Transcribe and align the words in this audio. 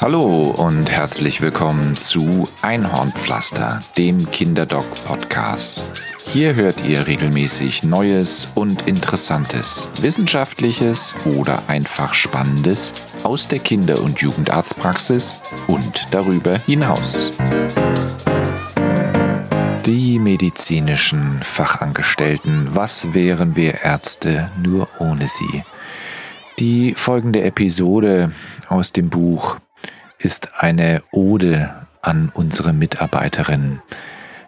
Hallo 0.00 0.54
und 0.56 0.90
herzlich 0.90 1.40
willkommen 1.40 1.94
zu 1.94 2.48
Einhornpflaster, 2.62 3.80
dem 3.96 4.30
Kinderdoc-Podcast. 4.30 5.82
Hier 6.26 6.54
hört 6.54 6.86
ihr 6.86 7.06
regelmäßig 7.06 7.82
Neues 7.84 8.48
und 8.54 8.86
Interessantes, 8.86 9.90
Wissenschaftliches 10.00 11.14
oder 11.36 11.62
einfach 11.68 12.14
Spannendes 12.14 13.16
aus 13.24 13.48
der 13.48 13.58
Kinder- 13.58 14.00
und 14.02 14.20
Jugendarztpraxis 14.20 15.40
und 15.66 16.12
darüber 16.12 16.58
hinaus. 16.58 17.32
Die 19.86 20.18
medizinischen 20.18 21.42
Fachangestellten, 21.42 22.68
was 22.72 23.14
wären 23.14 23.56
wir 23.56 23.82
Ärzte 23.82 24.50
nur 24.62 24.88
ohne 24.98 25.26
sie? 25.26 25.64
Die 26.58 26.94
folgende 26.94 27.42
Episode 27.42 28.32
aus 28.68 28.92
dem 28.92 29.10
Buch 29.10 29.58
ist 30.18 30.60
eine 30.60 31.04
Ode 31.12 31.86
an 32.02 32.32
unsere 32.34 32.72
Mitarbeiterin. 32.72 33.80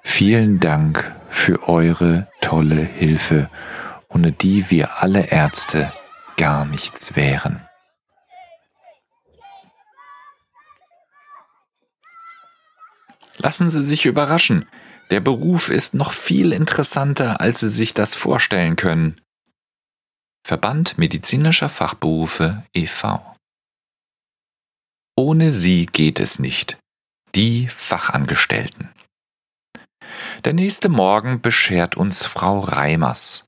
Vielen 0.03 0.59
Dank 0.59 1.15
für 1.29 1.69
eure 1.69 2.27
tolle 2.41 2.83
Hilfe, 2.83 3.49
ohne 4.09 4.33
die 4.33 4.71
wir 4.71 5.01
alle 5.01 5.27
Ärzte 5.27 5.93
gar 6.37 6.65
nichts 6.65 7.15
wären. 7.15 7.61
Lassen 13.37 13.71
Sie 13.71 13.85
sich 13.85 14.07
überraschen. 14.07 14.67
Der 15.13 15.21
Beruf 15.21 15.71
ist 15.71 15.95
noch 15.95 16.11
viel 16.11 16.53
interessanter, 16.53 17.41
als 17.41 17.61
Sie 17.61 17.71
sich 17.71 17.95
das 17.95 18.17
vorstellen 18.17 18.75
können. 18.75 19.21
Verband 20.51 20.99
medizinischer 20.99 21.69
Fachberufe 21.69 22.65
e.V. 22.75 23.37
Ohne 25.17 25.53
sie 25.53 25.87
geht 25.87 26.19
es 26.19 26.41
nicht. 26.41 26.77
Die 27.37 27.69
Fachangestellten. 27.69 28.89
Der 30.45 30.53
nächste 30.53 30.89
Morgen 30.89 31.41
beschert 31.41 31.97
uns 31.97 32.27
Frau 32.27 32.59
Reimers. 32.59 33.45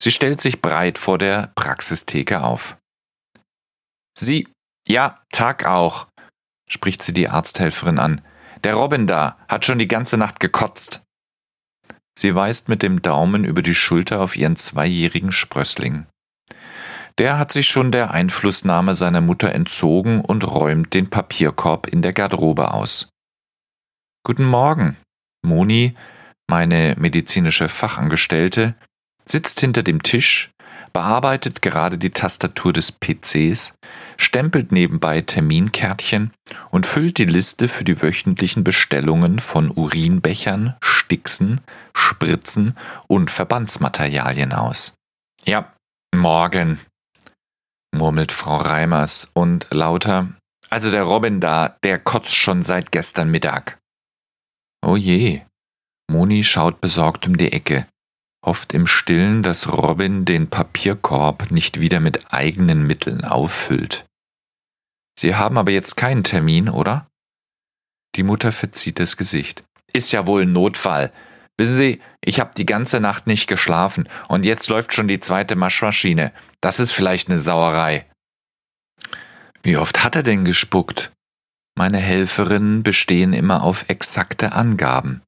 Sie 0.00 0.12
stellt 0.12 0.40
sich 0.40 0.62
breit 0.62 0.96
vor 0.96 1.18
der 1.18 1.50
Praxistheke 1.56 2.44
auf. 2.44 2.76
Sie, 4.16 4.46
ja, 4.86 5.24
Tag 5.32 5.66
auch, 5.66 6.06
spricht 6.68 7.02
sie 7.02 7.12
die 7.12 7.28
Arzthelferin 7.28 7.98
an. 7.98 8.24
Der 8.62 8.74
Robin 8.74 9.08
da 9.08 9.36
hat 9.48 9.64
schon 9.64 9.80
die 9.80 9.88
ganze 9.88 10.18
Nacht 10.18 10.38
gekotzt. 10.38 11.02
Sie 12.16 12.32
weist 12.36 12.68
mit 12.68 12.84
dem 12.84 13.02
Daumen 13.02 13.42
über 13.42 13.60
die 13.60 13.74
Schulter 13.74 14.20
auf 14.20 14.36
ihren 14.36 14.54
zweijährigen 14.54 15.32
Sprössling. 15.32 16.06
Der 17.18 17.38
hat 17.38 17.52
sich 17.52 17.68
schon 17.68 17.92
der 17.92 18.10
Einflussnahme 18.10 18.94
seiner 18.94 19.20
Mutter 19.20 19.52
entzogen 19.52 20.20
und 20.20 20.44
räumt 20.44 20.94
den 20.94 21.10
Papierkorb 21.10 21.86
in 21.86 22.02
der 22.02 22.12
Garderobe 22.12 22.72
aus. 22.72 23.08
Guten 24.24 24.44
Morgen. 24.44 24.96
Moni, 25.44 25.94
meine 26.48 26.96
medizinische 26.98 27.68
Fachangestellte, 27.68 28.74
sitzt 29.24 29.60
hinter 29.60 29.82
dem 29.82 30.02
Tisch, 30.02 30.50
bearbeitet 30.92 31.62
gerade 31.62 31.98
die 31.98 32.10
Tastatur 32.10 32.72
des 32.72 32.90
PCs, 32.92 33.74
stempelt 34.16 34.72
nebenbei 34.72 35.20
Terminkärtchen 35.20 36.32
und 36.70 36.86
füllt 36.86 37.18
die 37.18 37.26
Liste 37.26 37.68
für 37.68 37.84
die 37.84 38.00
wöchentlichen 38.00 38.64
Bestellungen 38.64 39.38
von 39.38 39.70
Urinbechern, 39.70 40.76
Stixen, 40.82 41.60
Spritzen 41.94 42.74
und 43.06 43.30
Verbandsmaterialien 43.30 44.52
aus. 44.52 44.94
Ja, 45.44 45.72
morgen, 46.14 46.80
murmelt 47.94 48.32
Frau 48.32 48.56
Reimers 48.56 49.30
und 49.32 49.66
lauter. 49.70 50.28
Also 50.70 50.90
der 50.90 51.04
Robin 51.04 51.40
da, 51.40 51.76
der 51.82 51.98
kotzt 51.98 52.34
schon 52.34 52.62
seit 52.62 52.92
gestern 52.92 53.30
Mittag. 53.30 53.78
Oh 54.84 54.96
je. 54.96 55.42
Moni 56.10 56.44
schaut 56.44 56.80
besorgt 56.80 57.26
um 57.26 57.36
die 57.36 57.52
Ecke, 57.52 57.86
hofft 58.44 58.74
im 58.74 58.86
Stillen, 58.86 59.42
dass 59.42 59.72
Robin 59.72 60.24
den 60.24 60.50
Papierkorb 60.50 61.50
nicht 61.50 61.80
wieder 61.80 62.00
mit 62.00 62.32
eigenen 62.32 62.86
Mitteln 62.86 63.24
auffüllt. 63.24 64.04
Sie 65.18 65.34
haben 65.34 65.56
aber 65.56 65.70
jetzt 65.70 65.96
keinen 65.96 66.24
Termin, 66.24 66.68
oder? 66.68 67.06
Die 68.16 68.22
Mutter 68.22 68.52
verzieht 68.52 68.98
das 68.98 69.16
Gesicht. 69.16 69.64
Ist 69.92 70.12
ja 70.12 70.26
wohl 70.26 70.42
ein 70.42 70.52
Notfall. 70.52 71.12
Wissen 71.56 71.76
Sie, 71.76 72.00
ich 72.20 72.40
habe 72.40 72.50
die 72.56 72.66
ganze 72.66 73.00
Nacht 73.00 73.26
nicht 73.26 73.46
geschlafen 73.46 74.08
und 74.28 74.44
jetzt 74.44 74.68
läuft 74.68 74.92
schon 74.92 75.06
die 75.06 75.20
zweite 75.20 75.54
Maschmaschine. 75.54 76.32
Das 76.60 76.80
ist 76.80 76.92
vielleicht 76.92 77.28
eine 77.28 77.38
Sauerei. 77.38 78.06
Wie 79.62 79.76
oft 79.76 80.04
hat 80.04 80.16
er 80.16 80.22
denn 80.22 80.44
gespuckt? 80.44 81.12
Meine 81.76 81.98
Helferinnen 81.98 82.82
bestehen 82.82 83.32
immer 83.32 83.62
auf 83.62 83.88
exakte 83.88 84.52
Angaben. 84.52 85.22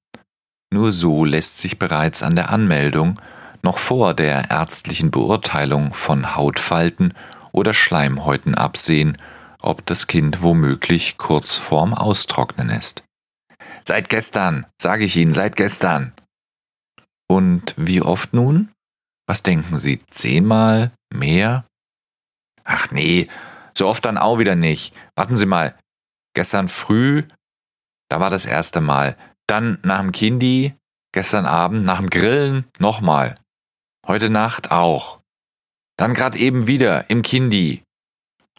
Nur 0.72 0.92
so 0.92 1.24
lässt 1.24 1.58
sich 1.58 1.78
bereits 1.78 2.22
an 2.22 2.36
der 2.36 2.50
Anmeldung, 2.50 3.20
noch 3.62 3.78
vor 3.78 4.14
der 4.14 4.50
ärztlichen 4.50 5.10
Beurteilung 5.10 5.94
von 5.94 6.36
Hautfalten 6.36 7.14
oder 7.52 7.72
Schleimhäuten 7.72 8.54
absehen, 8.54 9.16
ob 9.60 9.86
das 9.86 10.06
Kind 10.06 10.42
womöglich 10.42 11.18
kurz 11.18 11.56
vorm 11.56 11.94
Austrocknen 11.94 12.68
ist. 12.68 13.04
Seit 13.84 14.08
gestern, 14.08 14.66
sage 14.80 15.04
ich 15.04 15.16
Ihnen, 15.16 15.32
seit 15.32 15.56
gestern. 15.56 16.12
Und 17.28 17.74
wie 17.76 18.02
oft 18.02 18.32
nun? 18.32 18.72
Was 19.26 19.42
denken 19.42 19.76
Sie, 19.78 20.00
zehnmal? 20.10 20.92
Mehr? 21.12 21.66
Ach 22.64 22.90
nee, 22.90 23.28
so 23.76 23.86
oft 23.86 24.04
dann 24.04 24.18
auch 24.18 24.38
wieder 24.38 24.54
nicht. 24.54 24.94
Warten 25.16 25.36
Sie 25.36 25.46
mal. 25.46 25.78
Gestern 26.34 26.68
früh, 26.68 27.24
da 28.08 28.20
war 28.20 28.30
das 28.30 28.46
erste 28.46 28.80
Mal. 28.80 29.16
Dann 29.46 29.78
nach 29.82 30.00
dem 30.00 30.12
Kindi, 30.12 30.74
gestern 31.12 31.46
Abend, 31.46 31.84
nach 31.84 31.98
dem 31.98 32.10
Grillen 32.10 32.66
nochmal. 32.78 33.38
Heute 34.06 34.30
Nacht 34.30 34.70
auch. 34.70 35.20
Dann 35.96 36.14
gerade 36.14 36.38
eben 36.38 36.66
wieder 36.66 37.10
im 37.10 37.22
Kindi. 37.22 37.82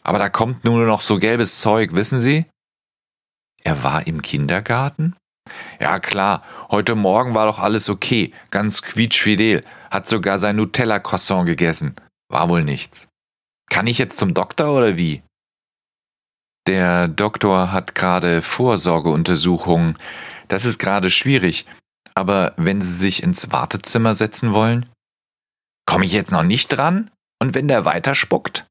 Aber 0.02 0.20
da 0.20 0.30
kommt 0.30 0.64
nur 0.64 0.86
noch 0.86 1.02
so 1.02 1.20
gelbes 1.20 1.60
Zeug, 1.60 1.94
wissen 1.94 2.20
Sie? 2.20 2.46
Er 3.62 3.84
war 3.84 4.08
im 4.08 4.22
Kindergarten? 4.22 5.16
Ja 5.80 6.00
klar, 6.00 6.44
heute 6.70 6.96
Morgen 6.96 7.34
war 7.34 7.46
doch 7.46 7.60
alles 7.60 7.90
okay, 7.90 8.34
ganz 8.52 8.82
quietschfidel, 8.82 9.64
hat 9.90 10.08
sogar 10.08 10.38
sein 10.38 10.56
Nutella-Croissant 10.58 11.46
gegessen. 11.46 11.96
War 12.30 12.50
wohl 12.50 12.64
nichts. 12.64 13.08
Kann 13.70 13.88
ich 13.88 13.98
jetzt 13.98 14.18
zum 14.18 14.34
Doktor 14.34 14.76
oder 14.78 14.98
wie? 14.98 15.22
Der 16.68 17.08
Doktor 17.08 17.72
hat 17.72 17.96
gerade 17.96 18.42
Vorsorgeuntersuchungen. 18.42 19.98
Das 20.50 20.66
ist 20.66 20.80
gerade 20.80 21.10
schwierig. 21.10 21.66
Aber 22.14 22.54
wenn 22.58 22.82
Sie 22.82 22.92
sich 22.92 23.24
ins 23.24 23.52
Wartezimmer 23.52 24.14
setzen 24.14 24.54
wollen? 24.54 24.86
Komme 25.86 26.06
ich 26.06 26.12
jetzt 26.12 26.32
noch 26.32 26.44
nicht 26.44 26.70
dran? 26.70 27.10
Und 27.42 27.54
wenn 27.54 27.68
der 27.68 27.86
weiterspuckt? 27.86 28.66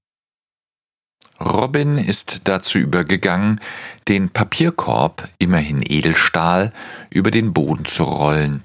Robin 1.40 1.98
ist 1.98 2.48
dazu 2.48 2.78
übergegangen, 2.78 3.60
den 4.08 4.30
Papierkorb, 4.30 5.28
immerhin 5.38 5.82
Edelstahl, 5.86 6.72
über 7.10 7.30
den 7.30 7.52
Boden 7.52 7.84
zu 7.84 8.04
rollen. 8.04 8.62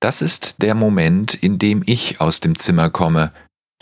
Das 0.00 0.22
ist 0.22 0.62
der 0.62 0.74
Moment, 0.74 1.34
in 1.34 1.58
dem 1.58 1.82
ich 1.86 2.20
aus 2.20 2.40
dem 2.40 2.58
Zimmer 2.58 2.90
komme, 2.90 3.32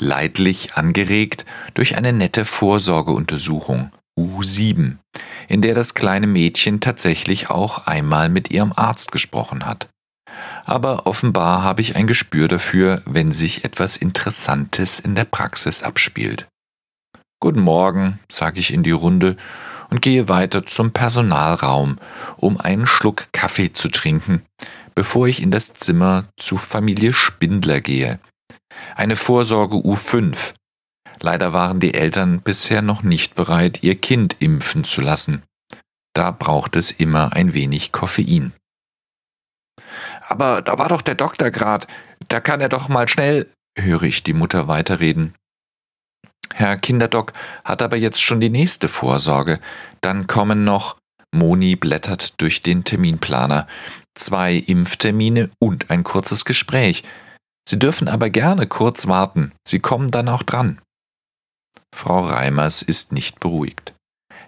leidlich 0.01 0.75
angeregt 0.75 1.45
durch 1.75 1.97
eine 1.97 2.13
nette 2.13 2.45
Vorsorgeuntersuchung 2.45 3.93
U7, 4.19 4.99
in 5.49 5.63
der 5.63 5.75
das 5.75 5.95
kleine 5.95 6.27
Mädchen 6.27 6.81
tatsächlich 6.81 7.51
auch 7.51 7.87
einmal 7.87 8.29
mit 8.29 8.51
ihrem 8.51 8.73
Arzt 8.75 9.13
gesprochen 9.13 9.65
hat. 9.65 9.89
Aber 10.65 11.07
offenbar 11.07 11.63
habe 11.63 11.81
ich 11.81 11.97
ein 11.97 12.07
Gespür 12.07 12.49
dafür, 12.49 13.03
wenn 13.05 13.33
sich 13.33 13.65
etwas 13.65 13.97
Interessantes 13.97 15.01
in 15.01 15.15
der 15.15 15.25
Praxis 15.25 15.83
abspielt. 15.83 16.47
Guten 17.43 17.63
Morgen, 17.63 18.21
sage 18.31 18.61
ich 18.61 18.73
in 18.73 18.85
die 18.85 18.93
Runde 18.93 19.37
und 19.91 20.01
gehe 20.01 20.29
weiter 20.29 20.65
zum 20.65 20.93
Personalraum, 20.93 21.99
um 22.37 22.61
einen 22.61 22.87
Schluck 22.87 23.33
Kaffee 23.33 23.73
zu 23.73 23.89
trinken, 23.89 24.43
bevor 24.95 25.27
ich 25.27 25.43
in 25.43 25.51
das 25.51 25.75
Zimmer 25.75 26.27
zu 26.37 26.57
Familie 26.57 27.13
Spindler 27.13 27.81
gehe. 27.81 28.21
Eine 28.95 29.17
Vorsorge 29.17 29.79
U5. 29.79 30.55
Leider 31.19 31.53
waren 31.53 31.81
die 31.81 31.95
Eltern 31.95 32.43
bisher 32.43 32.81
noch 32.81 33.03
nicht 33.03 33.35
bereit, 33.35 33.83
ihr 33.83 33.97
Kind 33.97 34.37
impfen 34.39 34.85
zu 34.85 35.01
lassen. 35.01 35.43
Da 36.15 36.31
braucht 36.31 36.77
es 36.77 36.93
immer 36.93 37.33
ein 37.33 37.55
wenig 37.55 37.91
Koffein. 37.91 38.53
Aber 40.29 40.63
da 40.63 40.79
war 40.79 40.89
doch 40.89 41.03
der 41.03 41.17
Doktor 41.17 41.51
grad, 41.51 41.89
da 42.29 42.39
kann 42.39 42.61
er 42.61 42.69
doch 42.69 42.89
mal 42.89 43.09
schnell, 43.09 43.51
höre 43.77 44.05
ich 44.05 44.23
die 44.23 44.33
Mutter 44.33 44.69
weiterreden. 44.69 45.35
Herr 46.55 46.77
Kinderdoc 46.77 47.33
hat 47.65 47.83
aber 47.83 47.97
jetzt 47.97 48.21
schon 48.21 48.41
die 48.41 48.51
nächste 48.51 48.89
Vorsorge. 48.89 49.61
Dann 50.01 50.27
kommen 50.27 50.65
noch, 50.65 50.97
Moni 51.35 51.77
blättert 51.77 52.41
durch 52.41 52.63
den 52.63 52.85
Terminplaner, 52.85 53.67
zwei 54.15 54.55
Impftermine 54.55 55.51
und 55.59 55.91
ein 55.91 56.05
kurzes 56.05 56.45
Gespräch. 56.45 57.03
Sie 57.69 57.79
dürfen 57.79 58.09
aber 58.09 58.31
gerne 58.31 58.67
kurz 58.67 59.07
warten. 59.07 59.53
Sie 59.67 59.81
kommen 59.81 60.11
dann 60.11 60.29
auch 60.29 60.43
dran. 60.43 60.81
Frau 61.95 62.21
Reimers 62.21 62.83
ist 62.83 63.13
nicht 63.13 63.41
beruhigt. 63.41 63.95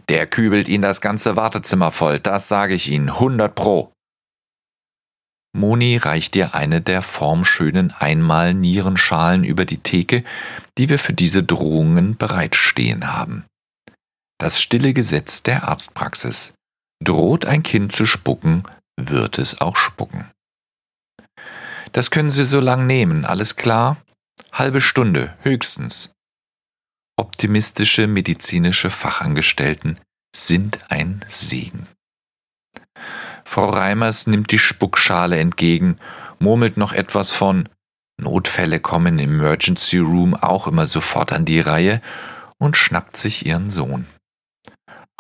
Der 0.09 0.27
kübelt 0.27 0.69
Ihnen 0.69 0.83
das 0.83 1.01
ganze 1.01 1.37
Wartezimmer 1.37 1.91
voll, 1.91 2.19
das 2.19 2.49
sage 2.49 2.75
ich 2.75 2.91
Ihnen, 2.91 3.09
100 3.09 3.55
Pro. 3.55 3.93
Moni 5.55 5.97
reicht 5.97 6.35
dir 6.35 6.55
eine 6.55 6.81
der 6.81 7.01
formschönen 7.01 7.93
Einmal-Nierenschalen 7.93 9.45
über 9.45 9.65
die 9.65 9.79
Theke, 9.79 10.25
die 10.77 10.89
wir 10.89 10.99
für 10.99 11.13
diese 11.13 11.45
Drohungen 11.45 12.17
bereitstehen 12.17 13.13
haben. 13.13 13.45
Das 14.39 14.61
stille 14.61 14.93
Gesetz 14.93 15.45
der 15.45 15.69
Arztpraxis. 15.69 16.55
Droht 17.03 17.47
ein 17.47 17.63
Kind 17.63 17.93
zu 17.93 18.05
spucken, 18.05 18.65
wird 18.97 19.39
es 19.39 19.61
auch 19.61 19.77
spucken. 19.77 20.29
Das 21.93 22.11
können 22.11 22.33
Sie 22.33 22.45
so 22.45 22.59
lang 22.59 22.89
nehmen, 22.89 23.25
alles 23.25 23.55
klar? 23.55 23.99
Halbe 24.53 24.81
Stunde, 24.81 25.37
höchstens. 25.43 26.11
Optimistische 27.17 28.09
medizinische 28.09 28.91
Fachangestellten 28.91 30.01
sind 30.35 30.91
ein 30.91 31.25
Segen. 31.29 31.89
Frau 33.55 33.69
Reimers 33.69 34.27
nimmt 34.27 34.51
die 34.51 34.59
Spuckschale 34.59 35.39
entgegen, 35.39 35.99
murmelt 36.41 36.77
noch 36.77 36.93
etwas 36.93 37.31
von 37.31 37.69
Notfälle 38.21 38.81
kommen 38.81 39.21
im 39.21 39.35
Emergency 39.35 39.99
Room 39.99 40.35
auch 40.35 40.67
immer 40.67 40.87
sofort 40.87 41.33
an 41.33 41.45
die 41.45 41.61
Reihe 41.61 42.03
und 42.59 42.77
schnappt 42.77 43.17
sich 43.17 43.47
ihren 43.47 43.71
Sohn. 43.71 44.09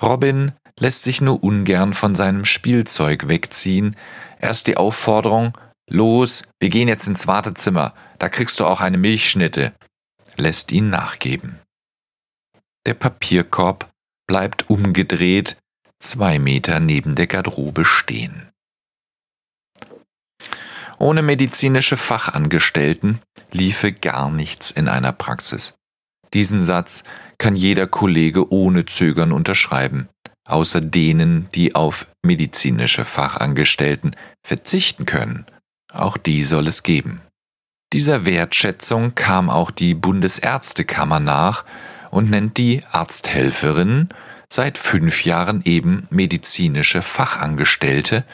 Robin 0.02 0.50
lässt 0.81 1.04
sich 1.04 1.20
nur 1.20 1.44
ungern 1.44 1.94
von 1.94 2.16
seinem 2.16 2.44
Spielzeug 2.44 3.28
wegziehen. 3.28 3.94
Erst 4.40 4.66
die 4.66 4.78
Aufforderung, 4.78 5.56
los, 5.88 6.42
wir 6.58 6.70
gehen 6.70 6.88
jetzt 6.88 7.06
ins 7.06 7.28
Wartezimmer, 7.28 7.94
da 8.19 8.28
kriegst 8.28 8.58
du 8.58 8.64
auch 8.64 8.81
eine 8.81 8.98
Milchschnitte, 8.98 9.75
lässt 10.36 10.72
ihn 10.72 10.90
nachgeben. 10.90 11.60
Der 12.84 12.94
Papierkorb 12.94 13.92
bleibt 14.26 14.70
umgedreht, 14.70 15.56
zwei 16.05 16.39
Meter 16.39 16.81
neben 16.81 17.15
der 17.15 17.27
Garderobe 17.27 17.85
stehen. 17.85 18.51
Ohne 20.99 21.23
medizinische 21.23 21.97
Fachangestellten 21.97 23.21
liefe 23.51 23.93
gar 23.93 24.31
nichts 24.31 24.71
in 24.71 24.89
einer 24.89 25.12
Praxis. 25.12 25.75
Diesen 26.33 26.61
Satz 26.61 27.05
kann 27.39 27.56
jeder 27.56 27.87
Kollege 27.87 28.53
ohne 28.53 28.87
Zögern 28.87 29.33
unterschreiben, 29.33 30.09
außer 30.47 30.81
denen, 30.81 31.49
die 31.55 31.75
auf 31.75 32.06
medizinische 32.25 33.05
Fachangestellten 33.05 34.17
verzichten 34.45 35.06
können. 35.06 35.47
Auch 35.93 36.17
die 36.17 36.45
soll 36.45 36.67
es 36.67 36.83
geben. 36.83 37.21
Dieser 37.93 38.25
Wertschätzung 38.25 39.15
kam 39.15 39.51
auch 39.51 39.71
die 39.71 39.95
Bundesärztekammer 39.95 41.21
nach 41.21 41.65
und 42.11 42.31
nennt 42.31 42.59
die 42.59 42.83
Arzthelferinnen 42.91 44.09
seit 44.55 44.79
fünf 44.79 45.25
Jahren 45.25 45.62
eben 45.65 46.06
medizinische 46.11 47.03
Fachangestellte, 47.03 48.25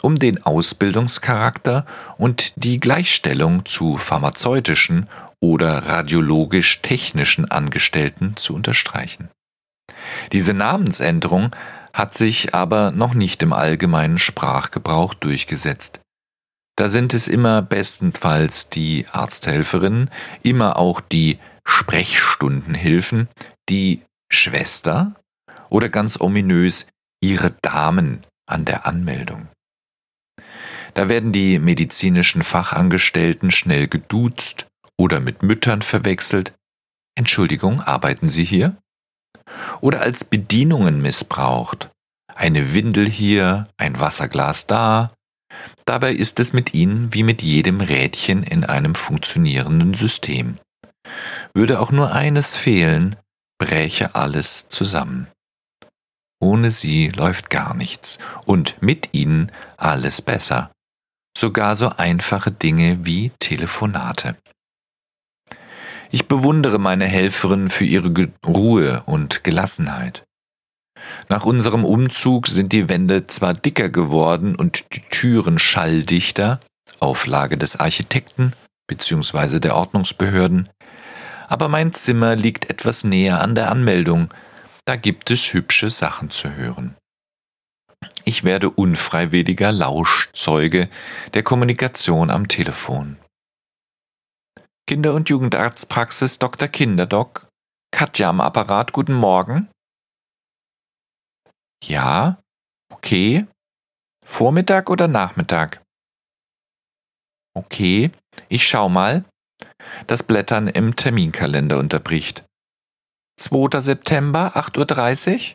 um 0.00 0.18
den 0.18 0.44
Ausbildungscharakter 0.44 1.84
und 2.18 2.52
die 2.56 2.78
Gleichstellung 2.78 3.66
zu 3.66 3.96
pharmazeutischen 3.96 5.08
oder 5.40 5.88
radiologisch-technischen 5.88 7.50
Angestellten 7.50 8.36
zu 8.36 8.54
unterstreichen. 8.54 9.28
Diese 10.32 10.54
Namensänderung 10.54 11.54
hat 11.92 12.14
sich 12.14 12.54
aber 12.54 12.90
noch 12.90 13.14
nicht 13.14 13.42
im 13.42 13.52
allgemeinen 13.52 14.18
Sprachgebrauch 14.18 15.14
durchgesetzt. 15.14 16.00
Da 16.76 16.88
sind 16.88 17.14
es 17.14 17.26
immer 17.26 17.62
bestenfalls 17.62 18.68
die 18.68 19.06
Arzthelferinnen, 19.10 20.10
immer 20.42 20.76
auch 20.76 21.00
die 21.00 21.38
Sprechstundenhilfen, 21.64 23.28
die 23.68 24.02
Schwester 24.30 25.14
oder 25.68 25.88
ganz 25.88 26.20
ominös 26.20 26.86
ihre 27.20 27.52
Damen 27.62 28.24
an 28.46 28.64
der 28.64 28.86
Anmeldung. 28.86 29.48
Da 30.94 31.08
werden 31.08 31.32
die 31.32 31.58
medizinischen 31.58 32.42
Fachangestellten 32.42 33.50
schnell 33.50 33.86
geduzt 33.86 34.66
oder 34.98 35.20
mit 35.20 35.42
Müttern 35.42 35.82
verwechselt. 35.82 36.54
Entschuldigung, 37.14 37.80
arbeiten 37.82 38.28
Sie 38.28 38.44
hier? 38.44 38.76
Oder 39.80 40.00
als 40.00 40.24
Bedienungen 40.24 41.02
missbraucht. 41.02 41.90
Eine 42.34 42.74
Windel 42.74 43.08
hier, 43.08 43.68
ein 43.76 43.98
Wasserglas 44.00 44.66
da. 44.66 45.12
Dabei 45.84 46.12
ist 46.12 46.40
es 46.40 46.52
mit 46.52 46.74
ihnen 46.74 47.12
wie 47.14 47.22
mit 47.22 47.42
jedem 47.42 47.80
Rädchen 47.80 48.42
in 48.42 48.64
einem 48.64 48.94
funktionierenden 48.94 49.94
System. 49.94 50.58
Würde 51.54 51.80
auch 51.80 51.92
nur 51.92 52.12
eines 52.12 52.56
fehlen, 52.56 53.16
bräche 53.58 54.14
alles 54.14 54.68
zusammen. 54.68 55.28
Ohne 56.46 56.70
sie 56.70 57.08
läuft 57.08 57.50
gar 57.50 57.74
nichts 57.74 58.20
und 58.44 58.80
mit 58.80 59.08
ihnen 59.10 59.50
alles 59.78 60.22
besser. 60.22 60.70
Sogar 61.36 61.74
so 61.74 61.88
einfache 61.88 62.52
Dinge 62.52 63.04
wie 63.04 63.32
Telefonate. 63.40 64.36
Ich 66.12 66.28
bewundere 66.28 66.78
meine 66.78 67.06
Helferin 67.06 67.68
für 67.68 67.84
ihre 67.84 68.12
Ruhe 68.46 69.02
und 69.06 69.42
Gelassenheit. 69.42 70.22
Nach 71.28 71.44
unserem 71.44 71.84
Umzug 71.84 72.46
sind 72.46 72.72
die 72.72 72.88
Wände 72.88 73.26
zwar 73.26 73.52
dicker 73.52 73.88
geworden 73.88 74.54
und 74.54 74.94
die 74.94 75.02
Türen 75.10 75.58
schalldichter, 75.58 76.60
Auflage 77.00 77.58
des 77.58 77.74
Architekten 77.74 78.52
bzw. 78.86 79.58
der 79.58 79.74
Ordnungsbehörden, 79.74 80.68
aber 81.48 81.66
mein 81.66 81.92
Zimmer 81.92 82.36
liegt 82.36 82.70
etwas 82.70 83.02
näher 83.02 83.42
an 83.42 83.56
der 83.56 83.72
Anmeldung, 83.72 84.28
da 84.86 84.96
gibt 84.96 85.30
es 85.30 85.52
hübsche 85.52 85.90
Sachen 85.90 86.30
zu 86.30 86.54
hören. 86.54 86.96
Ich 88.24 88.44
werde 88.44 88.70
unfreiwilliger 88.70 89.72
Lauschzeuge 89.72 90.88
der 91.34 91.42
Kommunikation 91.42 92.30
am 92.30 92.48
Telefon. 92.48 93.18
Kinder- 94.88 95.14
und 95.14 95.28
Jugendarztpraxis 95.28 96.38
Dr. 96.38 96.68
Kinderdoc. 96.68 97.48
Katja 97.90 98.28
am 98.28 98.40
Apparat, 98.40 98.92
guten 98.92 99.14
Morgen. 99.14 99.68
Ja, 101.82 102.40
okay. 102.92 103.46
Vormittag 104.24 104.90
oder 104.90 105.08
Nachmittag? 105.08 105.82
Okay, 107.54 108.10
ich 108.48 108.66
schau 108.68 108.88
mal. 108.88 109.24
Das 110.06 110.22
Blättern 110.22 110.68
im 110.68 110.94
Terminkalender 110.94 111.78
unterbricht. 111.78 112.45
2. 113.38 113.80
September, 113.80 114.56
8.30 114.56 115.54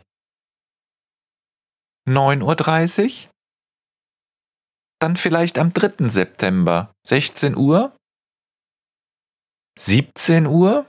Uhr? 2.08 2.14
9.30 2.14 3.26
Uhr? 3.26 3.32
Dann 5.00 5.16
vielleicht 5.16 5.58
am 5.58 5.74
3. 5.74 6.10
September, 6.10 6.94
16 7.08 7.56
Uhr? 7.58 7.96
17 9.80 10.46
Uhr? 10.46 10.88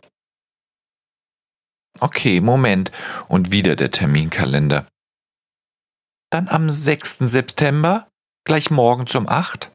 Okay, 2.01 2.41
Moment. 2.41 2.91
Und 3.29 3.51
wieder 3.51 3.77
der 3.77 3.91
Terminkalender. 3.91 4.87
Dann 6.31 6.49
am 6.49 6.69
6. 6.69 7.19
September, 7.19 8.09
gleich 8.45 8.71
morgen 8.71 9.07
um 9.17 9.29
8? 9.29 9.73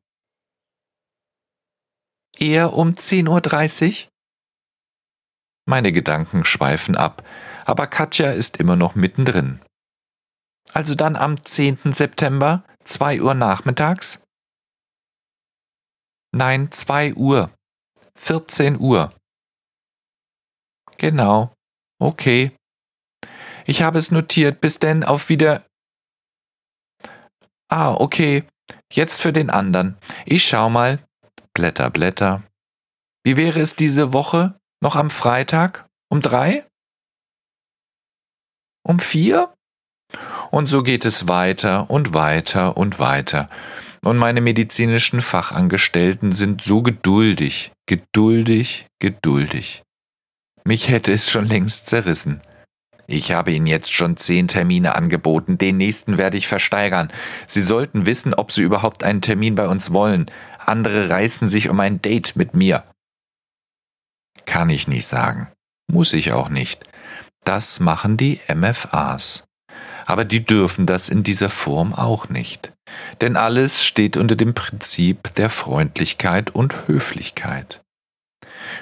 Eher 2.38 2.74
um 2.74 2.92
10.30 2.92 4.06
Uhr? 4.06 4.10
Meine 5.68 5.92
Gedanken 5.92 6.46
schweifen 6.46 6.96
ab, 6.96 7.28
aber 7.66 7.88
Katja 7.88 8.32
ist 8.32 8.56
immer 8.58 8.78
noch 8.78 8.96
mittendrin. 8.96 9.60
Also 10.74 10.96
dann 10.96 11.18
am 11.18 11.44
10. 11.44 11.92
September, 11.92 12.64
2 12.86 13.22
Uhr 13.22 13.34
nachmittags? 13.34 14.24
Nein, 16.32 16.72
2 16.72 17.16
Uhr. 17.16 17.52
14 18.16 18.80
Uhr. 18.80 19.14
Genau. 20.98 21.54
Okay. 22.00 22.56
Ich 23.66 23.82
habe 23.82 24.00
es 24.00 24.12
notiert. 24.12 24.62
Bis 24.62 24.80
denn 24.80 25.04
auf 25.04 25.30
wieder. 25.30 25.66
Ah, 27.70 27.94
okay. 27.94 28.46
Jetzt 28.92 29.22
für 29.22 29.34
den 29.34 29.50
anderen. 29.50 29.98
Ich 30.26 30.48
schau 30.48 30.70
mal. 30.70 31.00
Blätter, 31.54 31.90
Blätter. 31.90 32.44
Wie 33.24 33.36
wäre 33.36 33.60
es 33.60 33.76
diese 33.76 34.14
Woche? 34.14 34.57
Noch 34.82 34.96
am 34.96 35.10
Freitag? 35.10 35.88
Um 36.10 36.22
drei? 36.22 36.66
Um 38.84 39.00
vier? 39.00 39.54
Und 40.52 40.68
so 40.68 40.84
geht 40.84 41.06
es 41.06 41.28
weiter 41.28 41.90
und 41.90 42.14
weiter 42.14 42.78
und 42.78 43.00
weiter. 43.00 43.50
Und 44.04 44.18
meine 44.18 44.40
medizinischen 44.40 45.22
Fachangestellten 45.22 46.32
sind 46.32 46.62
so 46.62 46.82
geduldig, 46.82 47.72
geduldig, 47.88 48.88
geduldig. 49.00 49.84
Mich 50.64 50.90
hätte 50.90 51.12
es 51.12 51.30
schon 51.30 51.48
längst 51.48 51.88
zerrissen. 51.88 52.42
Ich 53.08 53.32
habe 53.32 53.52
Ihnen 53.54 53.68
jetzt 53.68 53.94
schon 53.94 54.18
zehn 54.18 54.48
Termine 54.48 54.96
angeboten, 54.96 55.58
den 55.58 55.78
nächsten 55.78 56.18
werde 56.18 56.38
ich 56.38 56.48
versteigern. 56.48 57.12
Sie 57.48 57.62
sollten 57.62 58.06
wissen, 58.06 58.34
ob 58.34 58.52
Sie 58.52 58.64
überhaupt 58.64 59.04
einen 59.04 59.22
Termin 59.22 59.56
bei 59.56 59.68
uns 59.68 59.92
wollen. 59.92 60.30
Andere 60.60 61.10
reißen 61.10 61.48
sich 61.48 61.70
um 61.70 61.80
ein 61.80 62.02
Date 62.02 62.36
mit 62.36 62.54
mir. 62.54 62.84
Kann 64.48 64.72
ich 64.72 64.88
nicht 64.88 65.06
sagen. 65.06 65.50
Muss 65.92 66.14
ich 66.14 66.32
auch 66.32 66.50
nicht. 66.50 66.84
Das 67.44 67.80
machen 67.80 68.18
die 68.18 68.40
MFAs. 68.48 69.44
Aber 70.08 70.26
die 70.26 70.44
dürfen 70.44 70.88
das 70.88 71.10
in 71.10 71.22
dieser 71.22 71.50
Form 71.50 71.94
auch 71.94 72.30
nicht. 72.30 72.74
Denn 73.22 73.36
alles 73.36 73.86
steht 73.86 74.18
unter 74.18 74.36
dem 74.36 74.54
Prinzip 74.56 75.36
der 75.36 75.50
Freundlichkeit 75.50 76.50
und 76.50 76.88
Höflichkeit. 76.88 77.82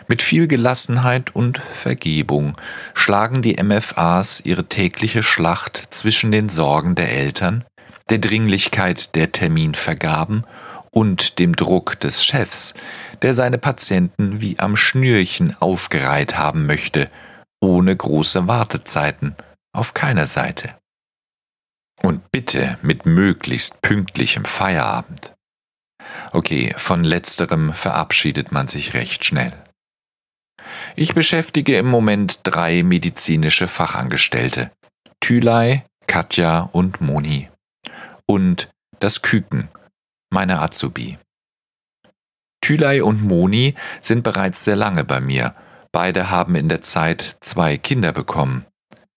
Mit 0.07 0.21
viel 0.21 0.47
Gelassenheit 0.47 1.35
und 1.35 1.59
Vergebung 1.73 2.55
schlagen 2.93 3.41
die 3.41 3.61
MFAs 3.61 4.41
ihre 4.45 4.65
tägliche 4.65 5.23
Schlacht 5.23 5.77
zwischen 5.89 6.31
den 6.31 6.49
Sorgen 6.49 6.95
der 6.95 7.11
Eltern, 7.11 7.65
der 8.09 8.19
Dringlichkeit 8.19 9.15
der 9.15 9.31
Terminvergaben 9.31 10.45
und 10.95 11.39
dem 11.39 11.55
Druck 11.55 11.99
des 11.99 12.23
Chefs, 12.23 12.73
der 13.21 13.33
seine 13.33 13.57
Patienten 13.57 14.39
wie 14.41 14.59
am 14.59 14.77
Schnürchen 14.77 15.55
aufgereiht 15.59 16.37
haben 16.37 16.65
möchte, 16.65 17.11
ohne 17.61 17.95
große 17.95 18.47
Wartezeiten 18.47 19.35
auf 19.73 19.93
keiner 19.93 20.27
Seite. 20.27 20.75
Und 22.01 22.31
bitte 22.31 22.77
mit 22.81 23.05
möglichst 23.05 23.81
pünktlichem 23.81 24.45
Feierabend. 24.45 25.33
Okay, 26.31 26.73
von 26.77 27.03
letzterem 27.03 27.73
verabschiedet 27.73 28.51
man 28.51 28.67
sich 28.67 28.93
recht 28.93 29.25
schnell. 29.25 29.51
Ich 30.95 31.13
beschäftige 31.13 31.77
im 31.77 31.87
Moment 31.87 32.39
drei 32.43 32.83
medizinische 32.83 33.67
Fachangestellte. 33.67 34.71
Thülei, 35.19 35.85
Katja 36.07 36.69
und 36.71 37.01
Moni. 37.01 37.49
Und 38.27 38.69
das 38.99 39.21
Küken, 39.21 39.69
meine 40.35 40.61
Azubi. 40.61 41.17
Thülei 42.61 43.03
und 43.03 43.23
Moni 43.23 43.73
sind 44.01 44.23
bereits 44.23 44.65
sehr 44.65 44.75
lange 44.75 45.05
bei 45.05 45.21
mir. 45.21 45.55
Beide 45.91 46.29
haben 46.29 46.55
in 46.55 46.67
der 46.67 46.81
Zeit 46.81 47.37
zwei 47.39 47.77
Kinder 47.77 48.11
bekommen. 48.11 48.65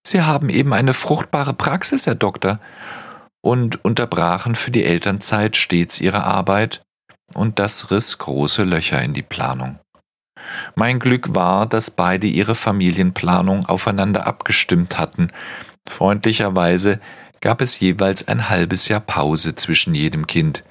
Sie 0.07 0.23
haben 0.23 0.49
eben 0.49 0.73
eine 0.73 0.95
fruchtbare 0.95 1.55
Praxis, 1.55 2.07
Herr 2.07 2.15
Doktor, 2.15 2.61
und 3.43 3.85
unterbrachen 3.85 4.55
für 4.55 4.71
die 4.71 4.85
Elternzeit 4.85 5.57
stets 5.57 6.01
ihre 6.01 6.23
Arbeit, 6.23 6.83
und 7.35 7.59
das 7.59 7.91
riss 7.91 8.19
große 8.19 8.63
Löcher 8.63 9.03
in 9.03 9.13
die 9.13 9.23
Planung. 9.23 9.81
Mein 10.77 11.01
Glück 11.01 11.35
war, 11.35 11.67
dass 11.67 11.91
beide 11.91 12.29
ihre 12.29 12.55
Familienplanung 12.55 13.67
aufeinander 13.67 14.27
abgestimmt 14.27 14.99
hatten. 14.99 15.29
Freundlicherweise 15.89 17.01
gab 17.41 17.61
es 17.61 17.81
jeweils 17.81 18.29
ein 18.29 18.49
halbes 18.49 18.89
Jahr 18.89 19.01
Pause 19.01 19.57
zwischen 19.57 19.95
jedem 19.95 20.27
Kind. 20.27 20.65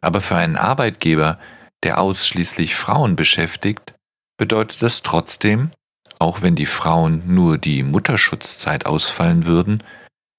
Aber 0.00 0.20
für 0.20 0.36
einen 0.36 0.56
Arbeitgeber, 0.56 1.38
der 1.82 1.98
ausschließlich 1.98 2.74
Frauen 2.74 3.16
beschäftigt, 3.16 3.94
bedeutet 4.38 4.82
das 4.82 5.02
trotzdem, 5.02 5.70
auch 6.18 6.42
wenn 6.42 6.54
die 6.54 6.66
Frauen 6.66 7.22
nur 7.26 7.58
die 7.58 7.82
Mutterschutzzeit 7.82 8.86
ausfallen 8.86 9.46
würden, 9.46 9.82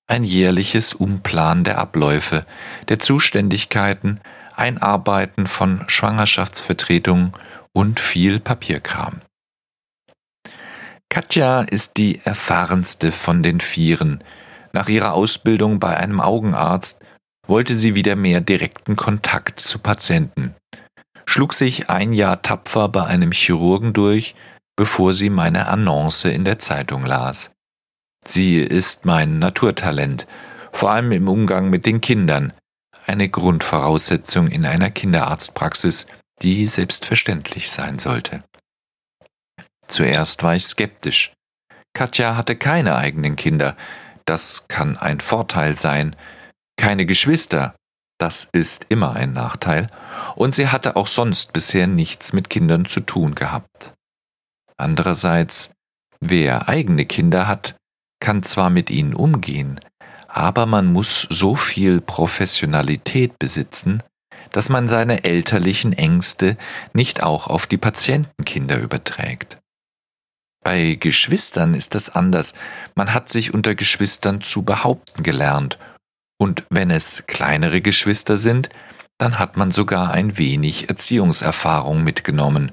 ein 0.08 0.24
jährliches 0.24 0.94
Umplanen 0.94 1.64
der 1.64 1.78
Abläufe, 1.78 2.46
der 2.88 3.00
Zuständigkeiten, 3.00 4.22
Einarbeiten 4.56 5.46
von 5.48 5.84
Schwangerschaftsvertretungen 5.88 7.32
und 7.74 8.00
viel 8.00 8.40
Papierkram. 8.40 9.22
Katja 11.10 11.62
ist 11.62 11.98
die 11.98 12.22
erfahrenste 12.24 13.12
von 13.12 13.44
den 13.44 13.60
Vieren. 13.60 14.24
Nach 14.74 14.90
ihrer 14.90 15.14
Ausbildung 15.14 15.80
bei 15.80 15.96
einem 15.96 16.20
Augenarzt 16.20 17.00
wollte 17.48 17.76
sie 17.76 17.96
wieder 17.96 18.16
mehr 18.16 18.42
direkten 18.42 18.96
Kontakt 18.96 19.60
zu 19.60 19.80
Patienten, 19.80 20.56
schlug 21.26 21.54
sich 21.54 21.90
ein 21.90 22.14
Jahr 22.14 22.42
tapfer 22.42 22.90
bei 22.90 23.06
einem 23.06 23.32
Chirurgen 23.32 23.94
durch, 23.94 24.36
bevor 24.76 25.14
sie 25.14 25.30
meine 25.30 25.68
Annonce 25.68 26.26
in 26.26 26.46
der 26.46 26.60
Zeitung 26.60 27.06
las. 27.06 27.52
Sie 28.26 28.58
ist 28.58 29.06
mein 29.06 29.40
Naturtalent, 29.40 30.28
vor 30.72 30.92
allem 30.92 31.12
im 31.12 31.28
Umgang 31.28 31.70
mit 31.70 31.86
den 31.86 32.02
Kindern, 32.02 32.54
eine 33.06 33.30
Grundvoraussetzung 33.30 34.48
in 34.48 34.66
einer 34.66 34.92
Kinderarztpraxis, 34.92 36.08
die 36.42 36.68
selbstverständlich 36.68 37.72
sein 37.72 38.00
sollte. 38.00 38.44
Zuerst 39.88 40.44
war 40.44 40.56
ich 40.56 40.66
skeptisch. 40.66 41.34
Katja 41.94 42.36
hatte 42.36 42.56
keine 42.56 42.96
eigenen 42.96 43.38
Kinder, 43.38 43.76
das 44.26 44.68
kann 44.68 44.98
ein 44.98 45.22
Vorteil 45.22 45.78
sein, 45.78 46.16
keine 46.78 47.06
Geschwister, 47.06 47.76
das 48.20 48.48
ist 48.52 48.86
immer 48.90 49.16
ein 49.16 49.34
Nachteil, 49.34 49.88
und 50.36 50.56
sie 50.56 50.70
hatte 50.70 50.96
auch 50.96 51.08
sonst 51.08 51.54
bisher 51.54 51.88
nichts 51.88 52.34
mit 52.34 52.50
Kindern 52.50 52.86
zu 52.86 53.02
tun 53.02 53.36
gehabt. 53.36 53.94
Andererseits, 54.78 55.72
wer 56.20 56.70
eigene 56.70 57.06
Kinder 57.06 57.48
hat, 57.48 57.76
kann 58.20 58.44
zwar 58.44 58.70
mit 58.70 58.90
ihnen 58.90 59.14
umgehen, 59.14 59.80
aber 60.28 60.66
man 60.66 60.92
muss 60.92 61.28
so 61.30 61.56
viel 61.56 62.02
Professionalität 62.02 63.38
besitzen, 63.40 64.04
dass 64.52 64.70
man 64.70 64.88
seine 64.88 65.24
elterlichen 65.24 65.94
Ängste 65.94 66.58
nicht 66.94 67.22
auch 67.22 67.48
auf 67.48 67.68
die 67.68 67.78
Patientenkinder 67.78 68.80
überträgt. 68.80 69.58
Bei 70.64 70.96
Geschwistern 70.96 71.74
ist 71.74 71.96
das 71.96 72.10
anders. 72.10 72.54
Man 72.96 73.14
hat 73.14 73.30
sich 73.30 73.54
unter 73.54 73.76
Geschwistern 73.76 74.42
zu 74.42 74.64
behaupten 74.64 75.24
gelernt. 75.24 75.78
Und 76.40 76.66
wenn 76.70 76.92
es 76.92 77.26
kleinere 77.28 77.82
Geschwister 77.82 78.38
sind, 78.38 78.70
dann 79.18 79.40
hat 79.40 79.58
man 79.58 79.72
sogar 79.72 80.12
ein 80.12 80.38
wenig 80.38 80.90
Erziehungserfahrung 80.90 82.04
mitgenommen 82.04 82.72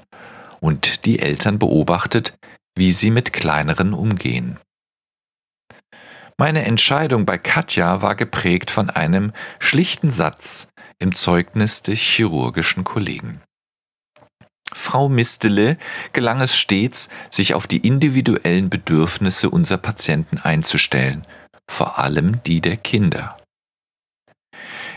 und 0.59 1.05
die 1.05 1.19
Eltern 1.19 1.57
beobachtet, 1.57 2.37
wie 2.75 2.91
sie 2.91 3.09
mit 3.09 3.33
kleineren 3.33 3.93
umgehen. 3.93 4.59
Meine 6.37 6.65
Entscheidung 6.65 7.25
bei 7.25 7.37
Katja 7.37 8.01
war 8.01 8.15
geprägt 8.15 8.69
von 8.69 8.89
einem 8.89 9.31
schlichten 9.59 10.11
Satz, 10.11 10.67
im 10.99 11.15
Zeugnis 11.15 11.81
des 11.81 11.99
chirurgischen 11.99 12.83
Kollegen. 12.83 13.41
Frau 14.73 15.09
Mistele 15.09 15.77
gelang 16.13 16.41
es 16.41 16.55
stets, 16.57 17.09
sich 17.29 17.53
auf 17.53 17.67
die 17.67 17.85
individuellen 17.87 18.69
Bedürfnisse 18.69 19.49
unserer 19.49 19.77
Patienten 19.77 20.37
einzustellen, 20.37 21.25
vor 21.69 21.99
allem 21.99 22.43
die 22.43 22.61
der 22.61 22.77
Kinder. 22.77 23.37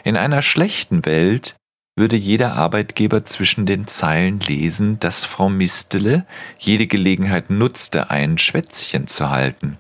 In 0.09 0.17
einer 0.17 0.41
schlechten 0.41 1.05
Welt 1.05 1.57
würde 1.95 2.17
jeder 2.17 2.55
Arbeitgeber 2.55 3.27
zwischen 3.27 3.67
den 3.67 3.87
Zeilen 3.87 4.41
lesen, 4.41 4.99
dass 5.00 5.27
Frau 5.27 5.50
Mistele 5.50 6.25
jede 6.59 6.87
Gelegenheit 6.87 7.50
nutzte, 7.50 8.09
ein 8.09 8.38
Schwätzchen 8.38 9.07
zu 9.07 9.29
halten. 9.29 9.79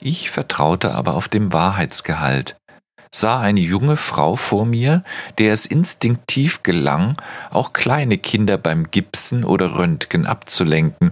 Ich 0.00 0.30
vertraute 0.30 0.94
aber 0.94 1.14
auf 1.14 1.26
dem 1.26 1.52
Wahrheitsgehalt, 1.52 2.56
sah 3.12 3.40
eine 3.40 3.58
junge 3.58 3.96
Frau 3.96 4.36
vor 4.36 4.64
mir, 4.64 5.02
der 5.38 5.52
es 5.52 5.66
instinktiv 5.66 6.62
gelang, 6.62 7.20
auch 7.50 7.72
kleine 7.72 8.18
Kinder 8.18 8.58
beim 8.58 8.92
Gipsen 8.92 9.42
oder 9.42 9.74
Röntgen 9.74 10.24
abzulenken, 10.24 11.10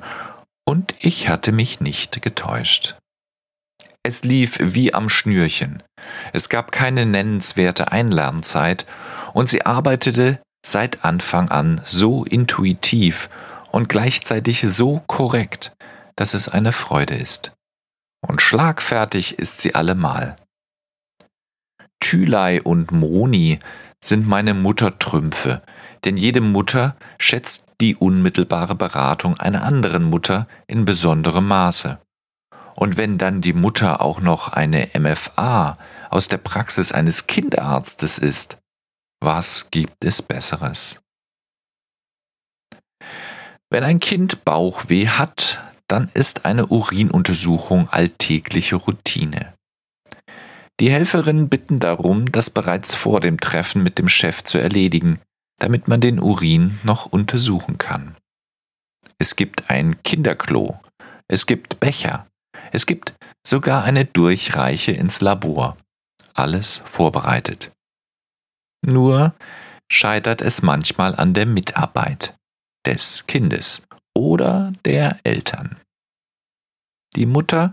und 0.65 0.95
ich 1.01 1.29
hatte 1.29 1.51
mich 1.51 1.81
nicht 1.81 2.23
getäuscht. 2.23 2.95
Es 4.11 4.25
lief 4.25 4.59
wie 4.61 4.93
am 4.93 5.09
Schnürchen. 5.09 5.85
Es 6.33 6.49
gab 6.49 6.73
keine 6.73 7.07
nennenswerte 7.07 7.93
Einlernzeit, 7.93 8.85
und 9.35 9.49
sie 9.49 9.65
arbeitete 9.65 10.41
seit 10.67 11.05
Anfang 11.05 11.49
an 11.49 11.81
so 11.85 12.25
intuitiv 12.25 13.31
und 13.71 13.89
gleichzeitig 13.89 14.63
so 14.63 15.01
korrekt, 15.07 15.75
dass 16.17 16.35
es 16.35 16.49
eine 16.49 16.73
Freude 16.73 17.15
ist. 17.15 17.53
Und 18.27 18.43
schlagfertig 18.43 19.39
ist 19.39 19.61
sie 19.61 19.77
allemal. 19.77 20.35
Thülei 22.01 22.61
und 22.61 22.91
Moni 22.91 23.61
sind 24.03 24.27
meine 24.27 24.55
Muttertrümpfe, 24.55 25.63
denn 26.05 26.17
jede 26.17 26.41
Mutter 26.41 26.97
schätzt 27.19 27.69
die 27.81 27.95
unmittelbare 27.95 28.75
Beratung 28.75 29.39
einer 29.39 29.63
anderen 29.63 30.03
Mutter 30.03 30.49
in 30.67 30.85
besonderem 30.85 31.47
Maße. 31.47 32.01
Und 32.81 32.97
wenn 32.97 33.19
dann 33.19 33.43
die 33.43 33.53
Mutter 33.53 34.01
auch 34.01 34.21
noch 34.21 34.49
eine 34.49 34.89
MFA 34.99 35.77
aus 36.09 36.29
der 36.29 36.39
Praxis 36.39 36.93
eines 36.93 37.27
Kinderarztes 37.27 38.17
ist, 38.17 38.57
was 39.23 39.71
gibt 39.71 40.03
es 40.03 40.23
Besseres? 40.23 40.99
Wenn 43.69 43.85
ein 43.85 44.01
Kind 44.01 44.47
Bauchweh 44.47 45.09
hat, 45.09 45.61
dann 45.89 46.09
ist 46.15 46.47
eine 46.47 46.69
Urinuntersuchung 46.69 47.91
alltägliche 47.91 48.77
Routine. 48.77 49.53
Die 50.81 50.91
Helferinnen 50.91 51.51
bitten 51.51 51.81
darum, 51.81 52.33
das 52.33 52.49
bereits 52.49 52.95
vor 52.95 53.21
dem 53.21 53.39
Treffen 53.41 53.83
mit 53.83 53.99
dem 53.99 54.09
Chef 54.09 54.43
zu 54.43 54.57
erledigen, 54.57 55.21
damit 55.59 55.87
man 55.87 56.01
den 56.01 56.19
Urin 56.19 56.81
noch 56.83 57.05
untersuchen 57.05 57.77
kann. 57.77 58.17
Es 59.19 59.37
gibt 59.37 59.69
ein 59.69 60.03
Kinderklo, 60.03 60.81
es 61.29 61.45
gibt 61.45 61.79
Becher, 61.79 62.27
es 62.73 62.87
gibt 62.87 63.15
sogar 63.47 63.85
eine 63.85 64.05
Durchreiche 64.05 64.93
ins 64.93 65.21
Labor. 65.21 65.77
Alles 66.35 66.83
vorbereitet. 66.85 67.73
Nur 68.85 69.35
scheitert 69.91 70.43
es 70.43 70.63
manchmal 70.63 71.15
an 71.17 71.35
der 71.35 71.47
Mitarbeit 71.47 72.37
des 72.87 73.27
Kindes 73.27 73.83
oder 74.17 74.73
der 74.85 75.19
Eltern. 75.25 75.77
Die 77.17 77.27
Mutter 77.27 77.73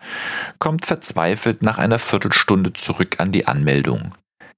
kommt 0.58 0.86
verzweifelt 0.86 1.62
nach 1.62 1.78
einer 1.78 2.00
Viertelstunde 2.00 2.74
zurück 2.74 3.20
an 3.20 3.32
die 3.32 3.48
Anmeldung. 3.48 4.16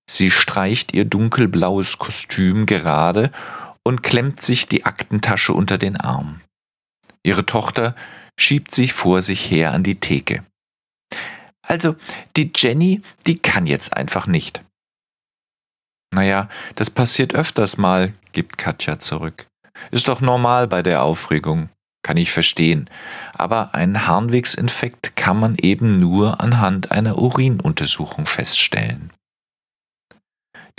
Sie 0.09 0.31
streicht 0.31 0.93
ihr 0.93 1.05
dunkelblaues 1.05 1.99
Kostüm 1.99 2.65
gerade 2.65 3.31
und 3.83 4.01
klemmt 4.03 4.41
sich 4.41 4.67
die 4.67 4.85
Aktentasche 4.85 5.53
unter 5.53 5.77
den 5.77 5.97
Arm. 5.97 6.41
Ihre 7.23 7.45
Tochter 7.45 7.95
schiebt 8.39 8.73
sich 8.73 8.93
vor 8.93 9.21
sich 9.21 9.51
her 9.51 9.73
an 9.73 9.83
die 9.83 9.99
Theke. 9.99 10.43
Also, 11.61 11.95
die 12.35 12.51
Jenny, 12.55 13.01
die 13.27 13.37
kann 13.37 13.65
jetzt 13.65 13.95
einfach 13.95 14.25
nicht. 14.25 14.63
Naja, 16.11 16.49
das 16.75 16.89
passiert 16.89 17.35
öfters 17.35 17.77
mal, 17.77 18.13
gibt 18.31 18.57
Katja 18.57 18.97
zurück. 18.97 19.45
Ist 19.91 20.07
doch 20.07 20.21
normal 20.21 20.67
bei 20.67 20.81
der 20.81 21.03
Aufregung. 21.03 21.69
Kann 22.01 22.17
ich 22.17 22.31
verstehen. 22.31 22.89
Aber 23.33 23.75
einen 23.75 24.07
Harnwegsinfekt 24.07 25.15
kann 25.15 25.37
man 25.39 25.57
eben 25.57 25.99
nur 25.99 26.41
anhand 26.41 26.91
einer 26.91 27.17
Urinuntersuchung 27.17 28.25
feststellen. 28.25 29.11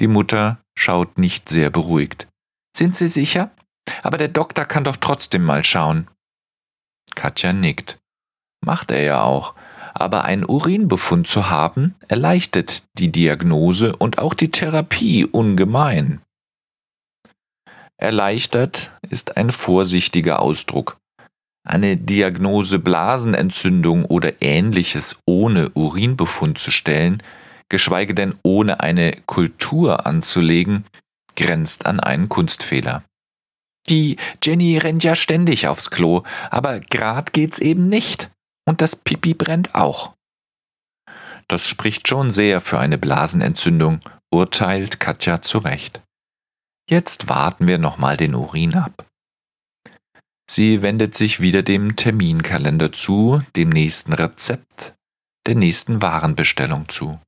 Die 0.00 0.07
Mutter 0.07 0.59
schaut 0.75 1.19
nicht 1.19 1.49
sehr 1.49 1.71
beruhigt. 1.71 2.26
Sind 2.75 2.97
Sie 2.97 3.07
sicher? 3.07 3.50
Aber 4.02 4.17
der 4.17 4.29
Doktor 4.29 4.64
kann 4.64 4.85
doch 4.85 4.97
trotzdem 4.97 5.45
mal 5.45 5.62
schauen. 5.62 6.09
Katja 7.14 7.52
nickt. 7.52 7.99
Macht 8.64 8.90
er 8.90 9.02
ja 9.02 9.23
auch. 9.23 9.55
Aber 9.95 10.25
einen 10.25 10.45
Urinbefund 10.45 11.26
zu 11.26 11.50
haben, 11.50 11.95
erleichtert 12.09 12.85
die 12.99 13.11
Diagnose 13.11 13.97
und 13.97 14.19
auch 14.19 14.35
die 14.35 14.50
Therapie 14.50 15.25
ungemein. 15.25 16.21
Erleichtert 17.97 18.93
ist 19.09 19.37
ein 19.37 19.50
vorsichtiger 19.50 20.40
Ausdruck. 20.40 20.99
Eine 21.67 21.97
Diagnose 21.97 22.79
Blasenentzündung 22.79 24.07
oder 24.07 24.40
ähnliches 24.40 25.19
ohne 25.26 25.71
Urinbefund 25.71 26.59
zu 26.59 26.71
stellen, 26.71 27.23
geschweige 27.69 28.14
denn 28.14 28.35
ohne 28.43 28.81
eine 28.81 29.12
Kultur 29.26 30.07
anzulegen, 30.07 30.85
grenzt 31.37 31.85
an 31.85 32.00
einen 32.00 32.29
Kunstfehler. 32.31 33.05
Die 33.91 34.17
Jenny 34.43 34.79
rennt 34.79 35.03
ja 35.03 35.17
ständig 35.17 35.67
aufs 35.67 35.91
Klo, 35.91 36.23
aber 36.51 36.81
grad 36.81 37.33
geht's 37.33 37.59
eben 37.59 37.89
nicht. 37.89 38.31
Und 38.67 38.81
das 38.81 38.95
Pipi 38.95 39.35
brennt 39.35 39.75
auch. 39.75 40.15
Das 41.49 41.67
spricht 41.67 42.07
schon 42.07 42.31
sehr 42.31 42.61
für 42.61 42.79
eine 42.79 42.99
Blasenentzündung, 42.99 44.01
urteilt 44.33 45.01
Katja 45.01 45.43
zurecht. 45.43 46.01
Jetzt 46.89 47.29
warten 47.29 47.67
wir 47.67 47.79
nochmal 47.79 48.17
den 48.17 48.37
Urin 48.37 48.77
ab. 48.77 49.05
Sie 50.49 50.83
wendet 50.83 51.17
sich 51.17 51.41
wieder 51.41 51.63
dem 51.63 51.97
Terminkalender 51.97 52.93
zu, 52.93 53.43
dem 53.57 53.71
nächsten 53.71 54.13
Rezept, 54.13 54.95
der 55.47 55.57
nächsten 55.57 56.03
Warenbestellung 56.03 56.89
zu. 56.89 57.21